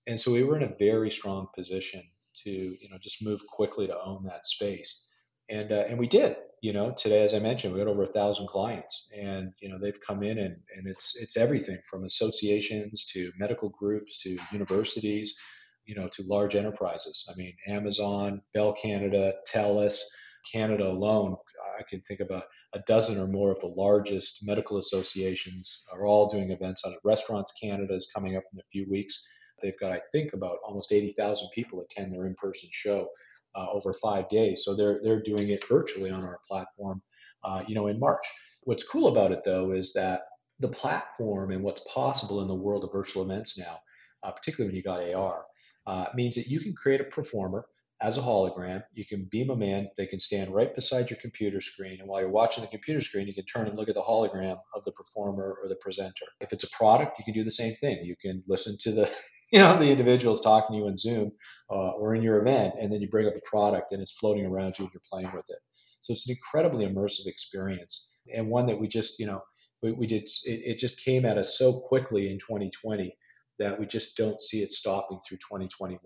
And 0.06 0.20
so 0.20 0.32
we 0.32 0.44
were 0.44 0.56
in 0.56 0.62
a 0.62 0.76
very 0.78 1.10
strong 1.10 1.48
position 1.54 2.02
to, 2.44 2.50
you 2.50 2.88
know, 2.90 2.98
just 3.02 3.24
move 3.24 3.40
quickly 3.46 3.86
to 3.86 4.00
own 4.00 4.24
that 4.24 4.46
space. 4.46 5.04
And, 5.48 5.72
uh, 5.72 5.84
and 5.88 5.98
we 5.98 6.08
did, 6.08 6.36
you 6.60 6.72
know, 6.72 6.92
today, 6.96 7.24
as 7.24 7.34
I 7.34 7.38
mentioned, 7.38 7.72
we 7.72 7.78
had 7.78 7.88
over 7.88 8.02
a 8.02 8.12
thousand 8.12 8.48
clients 8.48 9.10
and, 9.16 9.52
you 9.60 9.68
know, 9.68 9.78
they've 9.80 10.00
come 10.00 10.22
in 10.22 10.38
and, 10.38 10.56
and 10.76 10.86
it's, 10.86 11.16
it's 11.20 11.36
everything 11.36 11.78
from 11.88 12.04
associations 12.04 13.06
to 13.12 13.30
medical 13.38 13.68
groups 13.68 14.22
to 14.22 14.36
universities, 14.52 15.36
you 15.84 15.94
know, 15.94 16.08
to 16.08 16.22
large 16.24 16.56
enterprises. 16.56 17.28
I 17.32 17.36
mean, 17.36 17.54
Amazon, 17.68 18.42
Bell 18.52 18.72
Canada, 18.72 19.34
TELUS, 19.52 20.02
Canada 20.50 20.86
alone, 20.86 21.36
I 21.78 21.82
can 21.82 22.00
think 22.02 22.20
of 22.20 22.30
a, 22.30 22.42
a 22.72 22.80
dozen 22.86 23.18
or 23.18 23.26
more 23.26 23.50
of 23.50 23.60
the 23.60 23.66
largest 23.66 24.46
medical 24.46 24.78
associations 24.78 25.84
are 25.92 26.06
all 26.06 26.28
doing 26.28 26.50
events 26.50 26.84
on 26.84 26.92
it. 26.92 26.98
Restaurants 27.04 27.52
Canada 27.60 27.94
is 27.94 28.10
coming 28.14 28.36
up 28.36 28.44
in 28.52 28.58
a 28.58 28.68
few 28.72 28.86
weeks. 28.88 29.26
They've 29.62 29.78
got, 29.78 29.92
I 29.92 30.00
think, 30.12 30.32
about 30.32 30.58
almost 30.64 30.92
80,000 30.92 31.48
people 31.54 31.80
attend 31.80 32.12
their 32.12 32.26
in-person 32.26 32.70
show 32.72 33.08
uh, 33.54 33.70
over 33.70 33.92
five 33.94 34.28
days. 34.28 34.64
So 34.64 34.74
they're 34.74 35.00
they're 35.02 35.22
doing 35.22 35.48
it 35.48 35.66
virtually 35.66 36.10
on 36.10 36.22
our 36.22 36.40
platform, 36.46 37.02
uh, 37.42 37.62
you 37.66 37.74
know, 37.74 37.86
in 37.86 37.98
March. 37.98 38.24
What's 38.64 38.86
cool 38.86 39.08
about 39.08 39.32
it 39.32 39.44
though 39.44 39.72
is 39.72 39.92
that 39.94 40.22
the 40.60 40.68
platform 40.68 41.50
and 41.50 41.62
what's 41.62 41.82
possible 41.92 42.42
in 42.42 42.48
the 42.48 42.54
world 42.54 42.84
of 42.84 42.92
virtual 42.92 43.22
events 43.22 43.58
now, 43.58 43.78
uh, 44.22 44.32
particularly 44.32 44.70
when 44.70 44.76
you 44.76 44.82
got 44.82 45.14
AR, 45.14 45.44
uh, 45.86 46.06
means 46.14 46.36
that 46.36 46.48
you 46.48 46.60
can 46.60 46.74
create 46.74 47.00
a 47.00 47.04
performer 47.04 47.66
as 48.02 48.18
a 48.18 48.22
hologram. 48.22 48.82
You 48.92 49.04
can 49.04 49.26
beam 49.30 49.48
them 49.48 49.62
in. 49.62 49.88
They 49.96 50.06
can 50.06 50.20
stand 50.20 50.54
right 50.54 50.74
beside 50.74 51.10
your 51.10 51.18
computer 51.20 51.60
screen. 51.60 52.00
And 52.00 52.08
while 52.08 52.20
you're 52.20 52.30
watching 52.30 52.62
the 52.62 52.68
computer 52.68 53.00
screen, 53.00 53.26
you 53.26 53.34
can 53.34 53.44
turn 53.44 53.66
and 53.66 53.76
look 53.76 53.88
at 53.88 53.94
the 53.94 54.02
hologram 54.02 54.58
of 54.74 54.84
the 54.84 54.92
performer 54.92 55.58
or 55.62 55.68
the 55.68 55.76
presenter. 55.76 56.26
If 56.40 56.52
it's 56.52 56.64
a 56.64 56.70
product, 56.70 57.18
you 57.18 57.24
can 57.24 57.34
do 57.34 57.44
the 57.44 57.50
same 57.50 57.76
thing. 57.76 58.04
You 58.04 58.16
can 58.20 58.42
listen 58.46 58.76
to 58.80 58.92
the 58.92 59.10
you 59.52 59.58
know 59.60 59.78
the 59.78 59.90
individuals 59.90 60.40
talking 60.40 60.74
to 60.74 60.82
you 60.82 60.88
in 60.88 60.96
Zoom 60.96 61.32
uh, 61.70 61.90
or 61.92 62.14
in 62.14 62.22
your 62.22 62.40
event, 62.40 62.74
and 62.80 62.92
then 62.92 63.00
you 63.00 63.08
bring 63.08 63.26
up 63.26 63.36
a 63.36 63.48
product 63.48 63.92
and 63.92 64.02
it's 64.02 64.12
floating 64.12 64.44
around 64.44 64.78
you 64.78 64.84
and 64.84 64.92
you're 64.92 65.02
playing 65.10 65.34
with 65.34 65.46
it. 65.48 65.58
So 66.00 66.12
it's 66.12 66.28
an 66.28 66.36
incredibly 66.36 66.86
immersive 66.86 67.26
experience 67.26 68.16
and 68.32 68.48
one 68.48 68.66
that 68.66 68.78
we 68.78 68.88
just 68.88 69.18
you 69.18 69.26
know 69.26 69.42
we, 69.82 69.92
we 69.92 70.06
did 70.06 70.22
it, 70.22 70.30
it 70.44 70.78
just 70.78 71.04
came 71.04 71.24
at 71.24 71.38
us 71.38 71.58
so 71.58 71.80
quickly 71.80 72.30
in 72.30 72.38
2020 72.38 73.16
that 73.58 73.78
we 73.78 73.86
just 73.86 74.16
don't 74.16 74.40
see 74.40 74.62
it 74.62 74.72
stopping 74.72 75.18
through 75.26 75.38
2021. 75.38 75.98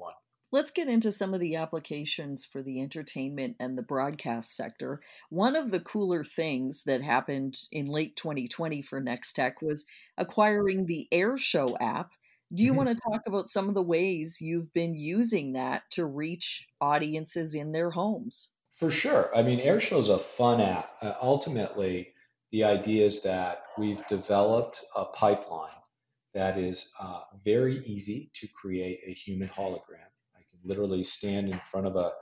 Let's 0.52 0.72
get 0.72 0.88
into 0.88 1.12
some 1.12 1.32
of 1.32 1.38
the 1.38 1.54
applications 1.54 2.44
for 2.44 2.60
the 2.60 2.80
entertainment 2.80 3.54
and 3.60 3.78
the 3.78 3.82
broadcast 3.82 4.56
sector. 4.56 5.00
One 5.28 5.54
of 5.54 5.70
the 5.70 5.78
cooler 5.78 6.24
things 6.24 6.82
that 6.84 7.02
happened 7.02 7.56
in 7.70 7.86
late 7.86 8.16
2020 8.16 8.82
for 8.82 9.00
NexTech 9.00 9.62
was 9.62 9.86
acquiring 10.18 10.86
the 10.86 11.06
Airshow 11.12 11.76
app. 11.80 12.10
Do 12.52 12.64
you 12.64 12.70
mm-hmm. 12.70 12.78
want 12.78 12.88
to 12.88 13.00
talk 13.08 13.20
about 13.28 13.48
some 13.48 13.68
of 13.68 13.76
the 13.76 13.82
ways 13.82 14.40
you've 14.40 14.72
been 14.72 14.96
using 14.96 15.52
that 15.52 15.82
to 15.92 16.04
reach 16.04 16.66
audiences 16.80 17.54
in 17.54 17.70
their 17.70 17.90
homes? 17.90 18.50
For 18.72 18.90
sure. 18.90 19.30
I 19.32 19.42
mean, 19.42 19.60
Airshow 19.60 20.00
is 20.00 20.08
a 20.08 20.18
fun 20.18 20.60
app. 20.60 20.96
Uh, 21.00 21.12
ultimately, 21.22 22.12
the 22.50 22.64
idea 22.64 23.06
is 23.06 23.22
that 23.22 23.62
we've 23.78 24.04
developed 24.08 24.80
a 24.96 25.04
pipeline 25.04 25.70
that 26.34 26.58
is 26.58 26.90
uh, 27.00 27.20
very 27.44 27.78
easy 27.84 28.32
to 28.34 28.48
create 28.48 28.98
a 29.06 29.12
human 29.12 29.48
hologram 29.48 30.10
literally 30.64 31.04
stand 31.04 31.48
in 31.48 31.60
front 31.60 31.86
of 31.86 31.96
a, 31.96 32.12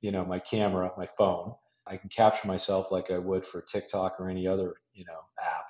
you 0.00 0.10
know, 0.10 0.24
my 0.24 0.38
camera, 0.38 0.92
my 0.96 1.06
phone. 1.06 1.54
I 1.86 1.96
can 1.96 2.08
capture 2.08 2.48
myself 2.48 2.90
like 2.90 3.10
I 3.10 3.18
would 3.18 3.46
for 3.46 3.62
TikTok 3.62 4.16
or 4.18 4.28
any 4.28 4.46
other, 4.46 4.74
you 4.92 5.04
know, 5.04 5.20
app. 5.40 5.66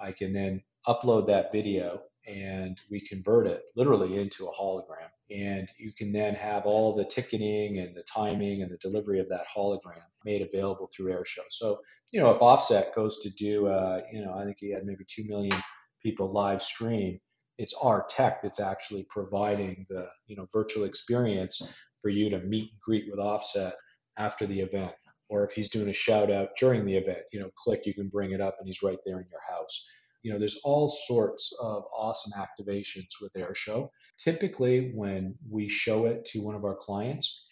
I 0.00 0.12
can 0.12 0.32
then 0.32 0.62
upload 0.86 1.26
that 1.26 1.52
video 1.52 2.02
and 2.26 2.78
we 2.90 3.00
convert 3.00 3.46
it 3.46 3.62
literally 3.76 4.18
into 4.18 4.46
a 4.46 4.52
hologram. 4.52 5.08
And 5.30 5.68
you 5.78 5.92
can 5.96 6.12
then 6.12 6.34
have 6.34 6.66
all 6.66 6.94
the 6.94 7.04
ticketing 7.04 7.78
and 7.78 7.96
the 7.96 8.02
timing 8.02 8.62
and 8.62 8.70
the 8.70 8.78
delivery 8.78 9.20
of 9.20 9.28
that 9.28 9.46
hologram 9.54 10.02
made 10.24 10.42
available 10.42 10.88
through 10.94 11.12
Airshow. 11.12 11.44
So, 11.50 11.80
you 12.10 12.20
know, 12.20 12.30
if 12.30 12.42
Offset 12.42 12.94
goes 12.94 13.20
to 13.22 13.30
do, 13.30 13.66
uh, 13.66 14.02
you 14.12 14.24
know, 14.24 14.34
I 14.34 14.44
think 14.44 14.56
he 14.58 14.72
had 14.72 14.84
maybe 14.84 15.04
2 15.08 15.24
million 15.24 15.60
people 16.02 16.32
live 16.32 16.62
stream, 16.62 17.20
it's 17.58 17.74
our 17.82 18.06
tech 18.08 18.42
that's 18.42 18.60
actually 18.60 19.06
providing 19.08 19.86
the 19.88 20.08
you 20.26 20.36
know 20.36 20.46
virtual 20.52 20.84
experience 20.84 21.72
for 22.02 22.08
you 22.08 22.30
to 22.30 22.40
meet 22.40 22.70
and 22.70 22.80
greet 22.80 23.04
with 23.10 23.18
offset 23.18 23.74
after 24.18 24.46
the 24.46 24.60
event 24.60 24.92
or 25.28 25.44
if 25.44 25.52
he's 25.52 25.70
doing 25.70 25.88
a 25.88 25.92
shout 25.92 26.30
out 26.30 26.50
during 26.58 26.84
the 26.84 26.96
event 26.96 27.18
you 27.32 27.40
know 27.40 27.50
click 27.56 27.82
you 27.84 27.94
can 27.94 28.08
bring 28.08 28.32
it 28.32 28.40
up 28.40 28.56
and 28.58 28.68
he's 28.68 28.82
right 28.82 28.98
there 29.04 29.20
in 29.20 29.26
your 29.30 29.40
house. 29.48 29.88
You 30.22 30.32
know 30.32 30.38
there's 30.38 30.60
all 30.64 30.90
sorts 30.90 31.52
of 31.60 31.84
awesome 31.96 32.32
activations 32.36 33.08
with 33.20 33.32
airshow. 33.34 33.88
Typically 34.18 34.92
when 34.94 35.34
we 35.48 35.68
show 35.68 36.06
it 36.06 36.24
to 36.26 36.42
one 36.42 36.54
of 36.54 36.64
our 36.64 36.76
clients 36.76 37.46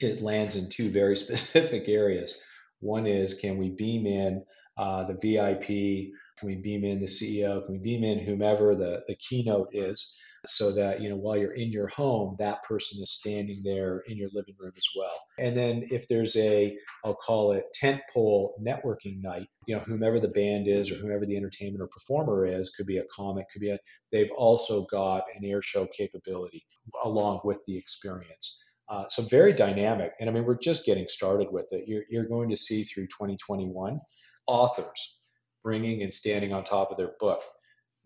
it 0.00 0.22
lands 0.22 0.56
in 0.56 0.68
two 0.68 0.90
very 0.90 1.16
specific 1.24 1.88
areas. 1.88 2.42
One 2.80 3.06
is 3.06 3.34
can 3.34 3.58
we 3.58 3.70
beam 3.70 4.06
in 4.06 4.44
uh, 4.76 5.04
the 5.04 5.14
vip 5.14 6.12
can 6.42 6.48
we 6.48 6.56
beam 6.56 6.82
in 6.82 6.98
the 6.98 7.06
CEO? 7.06 7.64
Can 7.64 7.74
we 7.74 7.78
beam 7.78 8.02
in 8.02 8.18
whomever 8.18 8.74
the, 8.74 9.04
the 9.06 9.14
keynote 9.14 9.68
is 9.72 10.12
so 10.48 10.72
that, 10.72 11.00
you 11.00 11.08
know, 11.08 11.14
while 11.14 11.36
you're 11.36 11.52
in 11.52 11.70
your 11.70 11.86
home, 11.86 12.34
that 12.40 12.64
person 12.64 13.00
is 13.00 13.12
standing 13.12 13.62
there 13.62 14.02
in 14.08 14.16
your 14.16 14.28
living 14.32 14.56
room 14.58 14.72
as 14.76 14.86
well. 14.96 15.14
And 15.38 15.56
then 15.56 15.84
if 15.92 16.08
there's 16.08 16.36
a, 16.36 16.76
I'll 17.04 17.14
call 17.14 17.52
it 17.52 17.66
tentpole 17.80 18.50
networking 18.60 19.22
night, 19.22 19.46
you 19.68 19.76
know, 19.76 19.82
whomever 19.82 20.18
the 20.18 20.26
band 20.26 20.66
is 20.66 20.90
or 20.90 20.96
whomever 20.96 21.24
the 21.26 21.36
entertainment 21.36 21.80
or 21.80 21.86
performer 21.86 22.44
is, 22.44 22.70
could 22.70 22.86
be 22.86 22.98
a 22.98 23.04
comic, 23.14 23.46
could 23.52 23.60
be 23.60 23.70
a, 23.70 23.78
they've 24.10 24.32
also 24.36 24.84
got 24.90 25.22
an 25.36 25.48
Airshow 25.48 25.86
capability 25.96 26.66
along 27.04 27.42
with 27.44 27.60
the 27.66 27.78
experience. 27.78 28.60
Uh, 28.88 29.04
so 29.10 29.22
very 29.22 29.52
dynamic. 29.52 30.10
And 30.18 30.28
I 30.28 30.32
mean, 30.32 30.44
we're 30.44 30.58
just 30.58 30.84
getting 30.86 31.06
started 31.08 31.52
with 31.52 31.68
it. 31.70 31.84
You're, 31.86 32.02
you're 32.10 32.26
going 32.26 32.50
to 32.50 32.56
see 32.56 32.82
through 32.82 33.06
2021 33.06 34.00
authors 34.48 35.21
bringing 35.62 36.02
and 36.02 36.12
standing 36.12 36.52
on 36.52 36.64
top 36.64 36.90
of 36.90 36.96
their 36.96 37.12
book, 37.20 37.42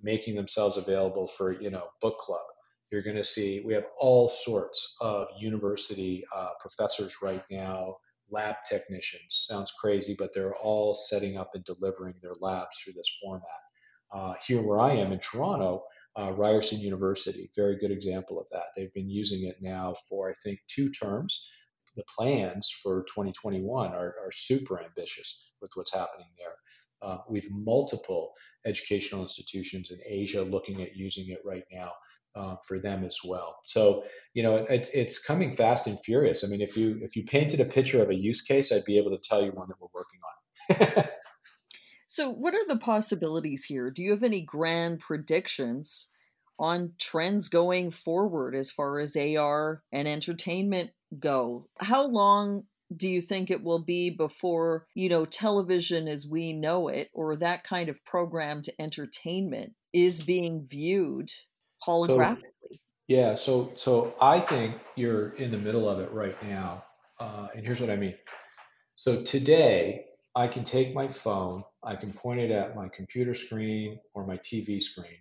making 0.03 0.35
themselves 0.35 0.77
available 0.77 1.27
for 1.27 1.61
you 1.61 1.71
know 1.71 1.89
book 2.01 2.19
club. 2.19 2.45
You're 2.91 3.03
going 3.03 3.17
to 3.17 3.25
see 3.25 3.63
we 3.65 3.75
have 3.75 3.87
all 3.99 4.29
sorts 4.29 4.97
of 5.01 5.27
university 5.39 6.25
uh, 6.35 6.51
professors 6.61 7.17
right 7.23 7.43
now, 7.51 7.97
lab 8.31 8.57
technicians. 8.69 9.47
Sounds 9.49 9.73
crazy, 9.81 10.15
but 10.19 10.31
they're 10.35 10.55
all 10.57 10.95
setting 10.95 11.37
up 11.37 11.51
and 11.55 11.65
delivering 11.65 12.15
their 12.23 12.35
labs 12.41 12.77
through 12.79 12.95
this 12.95 13.19
format. 13.23 13.43
Uh, 14.13 14.35
here, 14.47 14.63
where 14.63 14.79
I 14.79 14.93
am 14.93 15.13
in 15.13 15.19
Toronto, 15.19 15.85
uh, 16.19 16.33
Ryerson 16.33 16.81
University, 16.81 17.51
very 17.57 17.77
good 17.77 17.91
example 17.91 18.41
of 18.41 18.47
that. 18.51 18.67
They've 18.77 18.93
been 18.95 19.11
using 19.11 19.47
it 19.49 19.57
now 19.61 19.95
for 20.09 20.31
I 20.31 20.35
think 20.45 20.61
two 20.69 20.91
terms. 20.91 21.51
The 21.97 22.05
plans 22.17 22.71
for 22.83 23.05
2021 23.05 23.93
are, 23.93 24.15
are 24.23 24.33
super 24.33 24.83
ambitious 24.83 25.51
with 25.61 25.71
what's 25.75 25.95
happening 25.95 26.29
there. 26.39 26.55
Uh, 27.03 27.19
we've 27.29 27.51
multiple 27.51 28.33
educational 28.65 29.23
institutions 29.23 29.91
in 29.91 29.99
Asia 30.05 30.43
looking 30.43 30.83
at 30.83 30.97
using 30.97 31.29
it 31.29 31.41
right 31.45 31.65
now 31.71 31.93
uh, 32.37 32.57
for 32.67 32.79
them 32.79 33.05
as 33.05 33.19
well. 33.25 33.59
So 33.65 34.05
you 34.35 34.43
know 34.43 34.57
it, 34.57 34.89
it's 34.93 35.23
coming 35.23 35.55
fast 35.55 35.87
and 35.87 35.99
furious. 35.99 36.45
I 36.45 36.49
mean, 36.49 36.61
if 36.61 36.77
you 36.77 36.99
if 37.03 37.17
you 37.17 37.25
painted 37.25 37.61
a 37.61 37.65
picture 37.65 38.03
of 38.03 38.11
a 38.11 38.15
use 38.15 38.43
case, 38.43 38.71
I'd 38.71 38.85
be 38.85 38.99
able 38.99 39.11
to 39.11 39.29
tell 39.29 39.43
you 39.43 39.53
one 39.53 39.69
that 39.69 39.77
we're 39.81 39.89
working 39.95 40.21
on. 40.99 41.05
so, 42.07 42.31
what 42.31 42.55
are 42.55 42.67
the 42.69 42.79
possibilities 42.79 43.65
here? 43.65 43.91
Do 43.91 44.03
you 44.03 44.11
have 44.11 44.23
any 44.23 44.43
grand 44.43 45.01
predictions 45.01 46.09
on 46.59 46.93
trends 46.99 47.49
going 47.49 47.91
forward 47.91 48.55
as 48.55 48.71
far 48.71 48.99
as 48.99 49.17
AR 49.17 49.83
and 49.91 50.07
entertainment 50.07 50.91
go? 51.19 51.69
How 51.79 52.07
long 52.07 52.65
do 52.95 53.09
you 53.09 53.21
think 53.21 53.51
it 53.51 53.65
will 53.65 53.81
be 53.81 54.11
before, 54.11 54.87
you 54.95 55.09
know, 55.09 55.25
television 55.25 56.09
as 56.09 56.27
we 56.27 56.53
know 56.53 56.89
it 56.89 57.09
or 57.13 57.37
that 57.37 57.65
kind 57.65 57.89
of 57.89 58.05
programmed 58.05 58.69
entertainment 58.79 59.73
is 59.93 60.21
being 60.21 60.67
viewed 60.69 61.31
holographically? 61.87 62.43
So, 62.71 62.79
yeah, 63.09 63.35
so 63.35 63.73
so 63.77 64.15
I 64.21 64.41
think 64.41 64.75
you're 64.95 65.31
in 65.31 65.51
the 65.51 65.59
middle 65.59 65.89
of 65.89 66.01
it 66.01 66.11
right 66.13 66.37
now. 66.49 66.85
Uh, 67.19 67.49
and 67.55 67.65
here's 67.65 67.81
what 67.81 67.91
I 67.91 67.97
mean. 67.97 68.15
So 68.95 69.23
today, 69.23 70.05
I 70.35 70.49
can 70.49 70.65
take 70.65 70.95
my 70.95 71.09
phone, 71.09 71.65
I 71.83 71.97
can 71.97 72.13
point 72.13 72.41
it 72.41 72.51
at 72.51 72.77
my 72.77 72.89
computer 72.95 73.35
screen 73.35 73.99
or 74.15 74.27
my 74.27 74.37
TV 74.39 74.83
screen. 74.83 75.19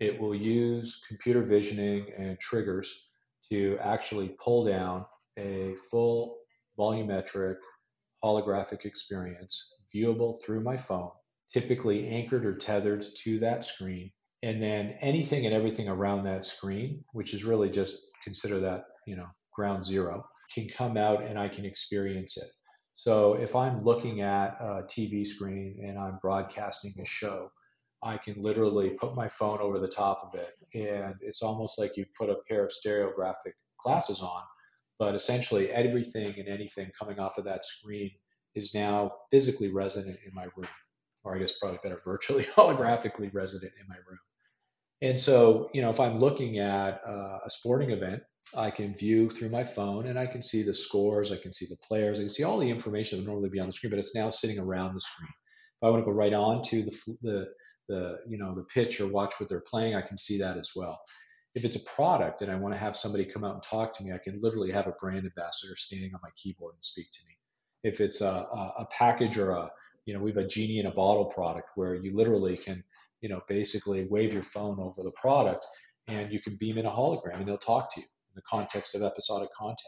It 0.00 0.18
will 0.18 0.34
use 0.34 1.02
computer 1.06 1.42
visioning 1.42 2.06
and 2.16 2.40
triggers 2.40 3.10
to 3.50 3.78
actually 3.80 4.34
pull 4.42 4.64
down 4.64 5.04
a 5.38 5.74
full 5.90 6.38
volumetric 6.78 7.56
holographic 8.24 8.84
experience 8.84 9.74
viewable 9.94 10.42
through 10.42 10.62
my 10.62 10.76
phone, 10.76 11.10
typically 11.52 12.08
anchored 12.08 12.46
or 12.46 12.56
tethered 12.56 13.04
to 13.24 13.38
that 13.40 13.64
screen. 13.64 14.10
And 14.42 14.62
then 14.62 14.96
anything 15.00 15.46
and 15.46 15.54
everything 15.54 15.88
around 15.88 16.24
that 16.24 16.44
screen, 16.44 17.04
which 17.12 17.34
is 17.34 17.44
really 17.44 17.70
just 17.70 17.98
consider 18.24 18.60
that, 18.60 18.84
you 19.06 19.16
know, 19.16 19.26
ground 19.52 19.84
zero, 19.84 20.24
can 20.52 20.68
come 20.68 20.96
out 20.96 21.24
and 21.24 21.38
I 21.38 21.48
can 21.48 21.64
experience 21.64 22.36
it. 22.36 22.48
So 22.94 23.34
if 23.34 23.56
I'm 23.56 23.84
looking 23.84 24.20
at 24.20 24.56
a 24.60 24.82
TV 24.82 25.26
screen 25.26 25.78
and 25.86 25.98
I'm 25.98 26.18
broadcasting 26.20 26.94
a 27.00 27.04
show, 27.06 27.50
I 28.02 28.16
can 28.16 28.42
literally 28.42 28.90
put 28.90 29.14
my 29.14 29.28
phone 29.28 29.60
over 29.60 29.78
the 29.78 29.88
top 29.88 30.22
of 30.26 30.38
it, 30.38 30.54
and 30.74 31.14
it's 31.20 31.40
almost 31.40 31.78
like 31.78 31.96
you 31.96 32.04
put 32.18 32.30
a 32.30 32.36
pair 32.48 32.64
of 32.64 32.72
stereographic 32.72 33.52
glasses 33.78 34.20
on. 34.20 34.42
But 35.02 35.16
essentially, 35.16 35.68
everything 35.68 36.32
and 36.38 36.46
anything 36.46 36.92
coming 36.96 37.18
off 37.18 37.36
of 37.36 37.46
that 37.46 37.66
screen 37.66 38.12
is 38.54 38.72
now 38.72 39.10
physically 39.32 39.66
resident 39.66 40.16
in 40.24 40.32
my 40.32 40.44
room, 40.44 40.68
or 41.24 41.34
I 41.34 41.40
guess 41.40 41.58
probably 41.58 41.80
better, 41.82 42.00
virtually 42.04 42.44
holographically 42.44 43.34
resident 43.34 43.72
in 43.80 43.88
my 43.88 43.96
room. 44.08 44.20
And 45.00 45.18
so, 45.18 45.70
you 45.74 45.82
know, 45.82 45.90
if 45.90 45.98
I'm 45.98 46.20
looking 46.20 46.60
at 46.60 47.00
uh, 47.04 47.40
a 47.44 47.50
sporting 47.50 47.90
event, 47.90 48.22
I 48.56 48.70
can 48.70 48.94
view 48.94 49.28
through 49.28 49.48
my 49.48 49.64
phone 49.64 50.06
and 50.06 50.16
I 50.16 50.26
can 50.26 50.40
see 50.40 50.62
the 50.62 50.72
scores, 50.72 51.32
I 51.32 51.36
can 51.36 51.52
see 51.52 51.66
the 51.68 51.78
players, 51.84 52.20
I 52.20 52.22
can 52.22 52.30
see 52.30 52.44
all 52.44 52.60
the 52.60 52.70
information 52.70 53.18
that 53.18 53.22
would 53.24 53.28
normally 53.28 53.50
be 53.50 53.58
on 53.58 53.66
the 53.66 53.72
screen, 53.72 53.90
but 53.90 53.98
it's 53.98 54.14
now 54.14 54.30
sitting 54.30 54.60
around 54.60 54.94
the 54.94 55.00
screen. 55.00 55.32
If 55.80 55.88
I 55.88 55.90
want 55.90 56.02
to 56.02 56.06
go 56.06 56.16
right 56.16 56.32
on 56.32 56.62
to 56.66 56.82
the, 56.84 57.16
the, 57.22 57.48
the 57.88 58.18
you 58.28 58.38
know, 58.38 58.54
the 58.54 58.66
pitch 58.72 59.00
or 59.00 59.08
watch 59.08 59.34
what 59.40 59.48
they're 59.48 59.64
playing, 59.68 59.96
I 59.96 60.02
can 60.02 60.16
see 60.16 60.38
that 60.38 60.58
as 60.58 60.70
well. 60.76 61.00
If 61.54 61.64
it's 61.64 61.76
a 61.76 61.80
product 61.80 62.42
and 62.42 62.50
I 62.50 62.56
want 62.56 62.74
to 62.74 62.78
have 62.78 62.96
somebody 62.96 63.24
come 63.24 63.44
out 63.44 63.54
and 63.54 63.62
talk 63.62 63.94
to 63.96 64.04
me, 64.04 64.12
I 64.12 64.18
can 64.18 64.40
literally 64.40 64.72
have 64.72 64.86
a 64.86 64.94
brand 65.00 65.26
ambassador 65.26 65.76
standing 65.76 66.14
on 66.14 66.20
my 66.22 66.30
keyboard 66.36 66.74
and 66.74 66.84
speak 66.84 67.06
to 67.12 67.20
me. 67.26 67.36
If 67.84 68.00
it's 68.00 68.20
a, 68.20 68.26
a, 68.26 68.74
a 68.80 68.86
package 68.90 69.36
or 69.36 69.50
a, 69.50 69.70
you 70.06 70.14
know, 70.14 70.20
we 70.20 70.30
have 70.30 70.38
a 70.38 70.46
genie 70.46 70.78
in 70.78 70.86
a 70.86 70.90
bottle 70.90 71.26
product 71.26 71.70
where 71.74 71.94
you 71.94 72.16
literally 72.16 72.56
can 72.56 72.82
you 73.22 73.28
know, 73.28 73.40
basically 73.48 74.04
wave 74.10 74.34
your 74.34 74.42
phone 74.42 74.78
over 74.80 75.02
the 75.02 75.12
product 75.12 75.64
and 76.08 76.32
you 76.32 76.40
can 76.40 76.56
beam 76.56 76.76
in 76.76 76.84
a 76.84 76.90
hologram 76.90 77.38
and 77.38 77.46
they'll 77.46 77.56
talk 77.56 77.94
to 77.94 78.00
you 78.00 78.06
in 78.06 78.34
the 78.34 78.42
context 78.42 78.94
of 78.94 79.02
episodic 79.02 79.48
content. 79.56 79.78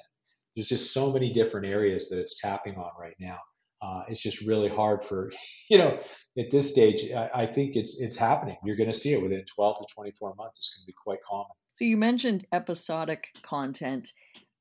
There's 0.55 0.69
just 0.69 0.95
so 0.95 1.13
many 1.13 1.33
different 1.33 1.67
areas 1.67 2.09
that 2.09 2.21
it's 2.21 2.41
tapping 2.41 2.77
on 2.77 2.91
right 2.99 3.17
now. 3.19 3.39
Uh, 3.85 4.05
it's 4.09 4.23
just 4.23 4.47
really 4.47 4.69
hard 4.69 5.05
for, 5.05 5.31
you 5.71 5.79
know, 5.79 5.99
at 6.39 6.51
this 6.51 6.71
stage, 6.71 7.13
I, 7.13 7.31
I 7.35 7.47
think 7.47 7.77
it's 7.77 8.01
it's 8.01 8.17
happening. 8.17 8.57
You're 8.65 8.77
going 8.77 8.91
to 8.91 8.97
see 8.97 9.13
it 9.13 9.23
within 9.23 9.45
12 9.55 9.79
to 9.79 9.95
24 9.95 10.35
months. 10.37 10.59
It's 10.59 10.75
going 10.75 10.85
to 10.85 10.87
be 10.87 10.97
quite 11.05 11.19
common. 11.29 11.55
So 11.73 11.85
you 11.85 11.97
mentioned 11.97 12.47
episodic 12.53 13.29
content 13.43 14.13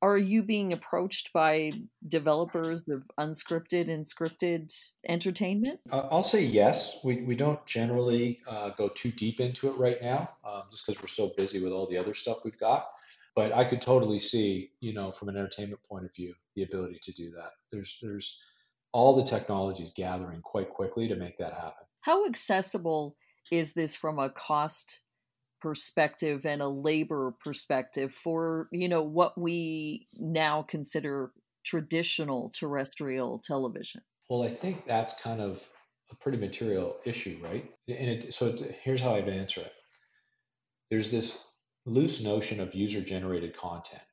are 0.04 0.18
you 0.18 0.44
being 0.44 0.74
approached 0.74 1.32
by 1.32 1.72
developers 2.06 2.90
of 2.90 3.04
unscripted 3.18 3.90
and 3.90 4.06
scripted 4.06 4.70
entertainment? 5.08 5.80
Uh, 5.90 6.10
I'll 6.12 6.24
say 6.24 6.44
yes. 6.44 7.00
We, 7.06 7.22
we 7.22 7.38
don't 7.38 7.66
generally 7.66 8.42
uh, 8.46 8.72
go 8.72 8.90
too 8.90 9.12
deep 9.12 9.40
into 9.40 9.70
it 9.70 9.78
right 9.78 10.02
now, 10.02 10.30
um, 10.44 10.64
just 10.70 10.86
because 10.86 11.02
we're 11.02 11.08
so 11.08 11.32
busy 11.38 11.64
with 11.64 11.72
all 11.72 11.88
the 11.88 11.98
other 11.98 12.14
stuff 12.14 12.40
we've 12.44 12.60
got. 12.60 12.86
But 13.34 13.54
I 13.54 13.64
could 13.64 13.82
totally 13.82 14.20
see, 14.20 14.72
you 14.82 14.94
know, 14.94 15.12
from 15.12 15.30
an 15.30 15.38
entertainment 15.38 15.80
point 15.90 16.04
of 16.04 16.14
view, 16.14 16.34
the 16.58 16.64
ability 16.64 17.00
to 17.04 17.14
do 17.14 17.32
that. 17.32 17.52
There's 17.72 17.98
there's 18.02 18.42
all 18.94 19.16
the 19.16 19.24
technologies 19.24 19.92
gathering 19.96 20.42
quite 20.42 20.70
quickly 20.70 21.08
to 21.08 21.16
make 21.16 21.38
that 21.38 21.54
happen. 21.54 21.86
How 22.02 22.26
accessible 22.26 23.18
is 23.52 23.74
this 23.74 23.96
from 23.96 24.20
a 24.20 24.30
cost 24.30 25.02
perspective 25.62 26.46
and 26.46 26.62
a 26.62 26.68
labor 26.68 27.34
perspective 27.44 28.14
for 28.14 28.68
you 28.72 28.90
know 28.90 29.02
what 29.02 29.38
we 29.38 30.08
now 30.14 30.62
consider 30.62 31.32
traditional 31.64 32.50
terrestrial 32.50 33.40
television? 33.40 34.02
Well 34.30 34.44
i 34.44 34.50
think 34.50 34.86
that's 34.86 35.22
kind 35.22 35.42
of 35.42 35.66
a 36.12 36.16
pretty 36.18 36.38
material 36.38 36.98
issue 37.06 37.40
right? 37.42 37.72
And 37.88 38.10
it, 38.10 38.34
so 38.34 38.48
it, 38.48 38.78
here's 38.84 39.02
how 39.02 39.16
i'd 39.16 39.30
answer 39.30 39.62
it. 39.62 39.74
There's 40.92 41.10
this 41.10 41.40
loose 41.86 42.22
notion 42.22 42.60
of 42.60 42.76
user 42.76 43.02
generated 43.02 43.56
content 43.56 44.04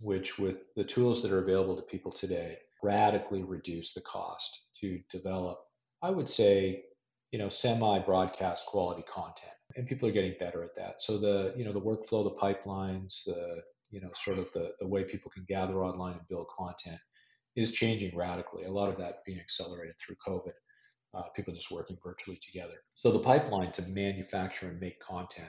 which 0.00 0.38
with 0.38 0.72
the 0.76 0.84
tools 0.84 1.22
that 1.22 1.32
are 1.32 1.40
available 1.40 1.74
to 1.74 1.82
people 1.82 2.12
today 2.12 2.58
radically 2.82 3.42
reduce 3.42 3.94
the 3.94 4.00
cost 4.02 4.68
to 4.80 5.00
develop 5.10 5.58
i 6.02 6.10
would 6.10 6.28
say 6.28 6.84
you 7.32 7.38
know 7.38 7.48
semi 7.48 7.98
broadcast 8.00 8.66
quality 8.66 9.04
content 9.10 9.56
and 9.74 9.86
people 9.86 10.08
are 10.08 10.12
getting 10.12 10.34
better 10.38 10.62
at 10.62 10.74
that. 10.76 11.02
So 11.02 11.18
the 11.18 11.54
you 11.56 11.64
know 11.64 11.72
the 11.72 11.80
workflow, 11.80 12.24
the 12.24 12.38
pipelines, 12.40 13.24
the 13.24 13.62
you 13.90 14.00
know 14.00 14.10
sort 14.14 14.38
of 14.38 14.52
the 14.52 14.72
the 14.78 14.86
way 14.86 15.04
people 15.04 15.30
can 15.30 15.44
gather 15.48 15.84
online 15.84 16.14
and 16.14 16.28
build 16.28 16.48
content 16.48 16.98
is 17.56 17.72
changing 17.72 18.16
radically. 18.16 18.64
A 18.64 18.70
lot 18.70 18.88
of 18.88 18.98
that 18.98 19.24
being 19.24 19.40
accelerated 19.40 19.94
through 19.98 20.16
COVID. 20.26 20.52
Uh, 21.14 21.22
people 21.34 21.54
just 21.54 21.70
working 21.70 21.96
virtually 22.04 22.38
together. 22.42 22.74
So 22.94 23.10
the 23.10 23.20
pipeline 23.20 23.72
to 23.72 23.82
manufacture 23.82 24.68
and 24.68 24.78
make 24.78 25.00
content 25.00 25.48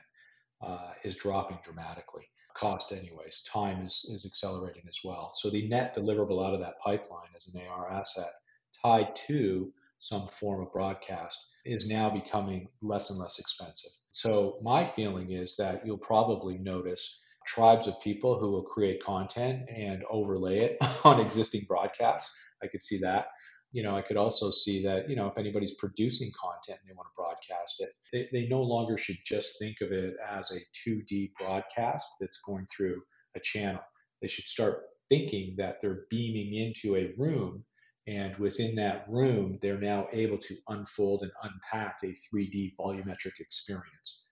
uh, 0.61 0.93
is 1.03 1.15
dropping 1.15 1.59
dramatically. 1.61 2.25
Cost, 2.57 2.91
anyways, 2.91 3.43
time 3.51 3.83
is 3.83 4.05
is 4.09 4.25
accelerating 4.25 4.83
as 4.87 4.99
well. 5.03 5.31
So 5.35 5.49
the 5.49 5.67
net 5.67 5.95
deliverable 5.95 6.45
out 6.45 6.53
of 6.53 6.61
that 6.61 6.79
pipeline 6.83 7.29
as 7.35 7.53
an 7.53 7.61
AR 7.67 7.91
asset 7.91 8.31
tied 8.83 9.15
to 9.27 9.71
some 9.99 10.27
form 10.27 10.61
of 10.61 10.71
broadcast 10.71 11.37
is 11.65 11.89
now 11.89 12.09
becoming 12.09 12.69
less 12.81 13.09
and 13.09 13.19
less 13.19 13.39
expensive. 13.39 13.91
So, 14.11 14.57
my 14.61 14.85
feeling 14.85 15.31
is 15.31 15.55
that 15.57 15.85
you'll 15.85 15.97
probably 15.97 16.57
notice 16.57 17.21
tribes 17.45 17.87
of 17.87 17.99
people 18.01 18.39
who 18.39 18.51
will 18.51 18.63
create 18.63 19.03
content 19.03 19.69
and 19.69 20.03
overlay 20.09 20.59
it 20.59 20.77
on 21.03 21.19
existing 21.19 21.65
broadcasts. 21.67 22.35
I 22.63 22.67
could 22.67 22.83
see 22.83 22.99
that. 22.99 23.27
You 23.71 23.83
know, 23.83 23.95
I 23.95 24.01
could 24.01 24.17
also 24.17 24.49
see 24.51 24.83
that, 24.83 25.09
you 25.09 25.15
know, 25.15 25.27
if 25.27 25.37
anybody's 25.37 25.75
producing 25.75 26.31
content 26.39 26.79
and 26.81 26.89
they 26.89 26.95
want 26.95 27.07
to 27.09 27.21
broadcast 27.21 27.81
it, 27.81 27.89
they, 28.13 28.29
they 28.31 28.47
no 28.47 28.61
longer 28.61 28.97
should 28.97 29.17
just 29.25 29.59
think 29.59 29.77
of 29.81 29.91
it 29.91 30.15
as 30.27 30.51
a 30.51 30.59
2D 30.89 31.31
broadcast 31.39 32.07
that's 32.19 32.39
going 32.45 32.65
through 32.75 33.01
a 33.35 33.39
channel. 33.41 33.81
They 34.21 34.27
should 34.27 34.45
start 34.45 34.83
thinking 35.09 35.55
that 35.57 35.81
they're 35.81 36.05
beaming 36.09 36.55
into 36.55 36.95
a 36.95 37.13
room 37.17 37.65
and 38.07 38.37
within 38.37 38.75
that 38.75 39.05
room, 39.09 39.59
they're 39.61 39.79
now 39.79 40.07
able 40.13 40.37
to 40.37 40.55
unfold 40.69 41.23
and 41.23 41.31
unpack 41.43 41.97
a 42.03 42.15
3D 42.33 42.71
volumetric 42.79 43.39
experience. 43.39 44.23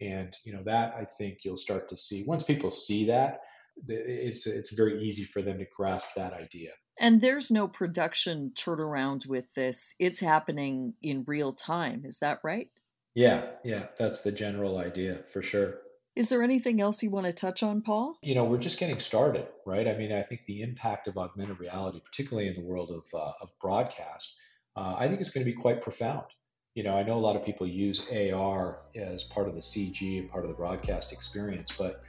And 0.00 0.34
you 0.44 0.52
know 0.52 0.62
that 0.64 0.94
I 0.94 1.04
think 1.04 1.38
you'll 1.44 1.56
start 1.56 1.88
to 1.88 1.96
see 1.96 2.24
once 2.26 2.44
people 2.44 2.70
see 2.70 3.06
that, 3.06 3.40
it's 3.88 4.46
it's 4.46 4.74
very 4.74 5.02
easy 5.02 5.24
for 5.24 5.42
them 5.42 5.58
to 5.58 5.66
grasp 5.76 6.08
that 6.16 6.32
idea. 6.32 6.70
And 6.98 7.20
there's 7.20 7.50
no 7.50 7.66
production 7.66 8.52
turnaround 8.54 9.26
with 9.26 9.52
this. 9.54 9.94
It's 9.98 10.20
happening 10.20 10.94
in 11.02 11.24
real 11.26 11.52
time. 11.52 12.04
Is 12.04 12.20
that 12.20 12.40
right? 12.44 12.70
Yeah, 13.14 13.46
yeah, 13.64 13.86
that's 13.96 14.22
the 14.22 14.32
general 14.32 14.78
idea 14.78 15.20
for 15.28 15.42
sure. 15.42 15.78
Is 16.16 16.28
there 16.28 16.42
anything 16.42 16.80
else 16.80 17.02
you 17.02 17.10
want 17.10 17.26
to 17.26 17.32
touch 17.32 17.64
on, 17.64 17.82
Paul? 17.82 18.16
You 18.22 18.36
know, 18.36 18.44
we're 18.44 18.58
just 18.58 18.78
getting 18.78 19.00
started, 19.00 19.48
right? 19.66 19.88
I 19.88 19.96
mean, 19.96 20.12
I 20.12 20.22
think 20.22 20.42
the 20.46 20.62
impact 20.62 21.08
of 21.08 21.18
augmented 21.18 21.58
reality, 21.58 22.00
particularly 22.04 22.48
in 22.48 22.54
the 22.54 22.62
world 22.62 22.90
of, 22.90 23.04
uh, 23.12 23.32
of 23.40 23.50
broadcast, 23.60 24.36
uh, 24.76 24.94
I 24.96 25.08
think 25.08 25.20
it's 25.20 25.30
going 25.30 25.44
to 25.44 25.50
be 25.50 25.56
quite 25.56 25.82
profound. 25.82 26.26
You 26.74 26.84
know, 26.84 26.96
I 26.96 27.02
know 27.02 27.16
a 27.16 27.20
lot 27.20 27.36
of 27.36 27.44
people 27.44 27.66
use 27.66 28.06
AR 28.10 28.78
as 28.94 29.24
part 29.24 29.48
of 29.48 29.54
the 29.54 29.60
CG 29.60 30.18
and 30.18 30.30
part 30.30 30.44
of 30.44 30.50
the 30.50 30.56
broadcast 30.56 31.12
experience, 31.12 31.72
but 31.76 32.02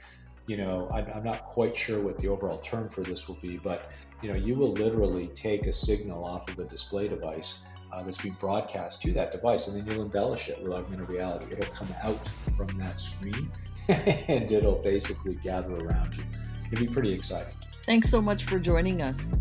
you 0.48 0.56
know, 0.56 0.88
I'm, 0.92 1.06
I'm 1.12 1.24
not 1.24 1.44
quite 1.46 1.76
sure 1.76 2.00
what 2.00 2.18
the 2.18 2.28
overall 2.28 2.58
term 2.58 2.88
for 2.88 3.02
this 3.02 3.28
will 3.28 3.38
be, 3.42 3.58
but 3.58 3.94
you 4.22 4.32
know, 4.32 4.38
you 4.38 4.54
will 4.54 4.72
literally 4.72 5.28
take 5.28 5.66
a 5.66 5.72
signal 5.72 6.24
off 6.24 6.48
of 6.50 6.58
a 6.58 6.64
display 6.64 7.08
device 7.08 7.60
uh, 7.92 8.02
that's 8.02 8.18
being 8.18 8.36
broadcast 8.40 9.02
to 9.02 9.12
that 9.12 9.32
device, 9.32 9.68
and 9.68 9.78
then 9.78 9.90
you'll 9.90 10.04
embellish 10.04 10.48
it 10.48 10.62
with 10.62 10.72
augmented 10.72 11.08
reality. 11.08 11.46
It'll 11.52 11.72
come 11.74 11.88
out 12.02 12.30
from 12.56 12.68
that 12.78 13.00
screen 13.00 13.50
and 13.88 14.50
it'll 14.50 14.78
basically 14.78 15.36
gather 15.36 15.76
around 15.76 16.16
you. 16.16 16.24
It'll 16.72 16.86
be 16.86 16.92
pretty 16.92 17.12
exciting. 17.12 17.54
Thanks 17.84 18.10
so 18.10 18.20
much 18.20 18.44
for 18.44 18.58
joining 18.58 19.00
us. 19.02 19.32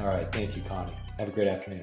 All 0.00 0.06
right. 0.06 0.30
Thank 0.32 0.56
you, 0.56 0.62
Connie. 0.62 0.94
Have 1.18 1.28
a 1.28 1.32
great 1.32 1.48
afternoon. 1.48 1.82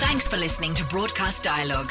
Thanks 0.00 0.26
for 0.26 0.38
listening 0.38 0.72
to 0.74 0.84
Broadcast 0.86 1.42
Dialogue. 1.42 1.90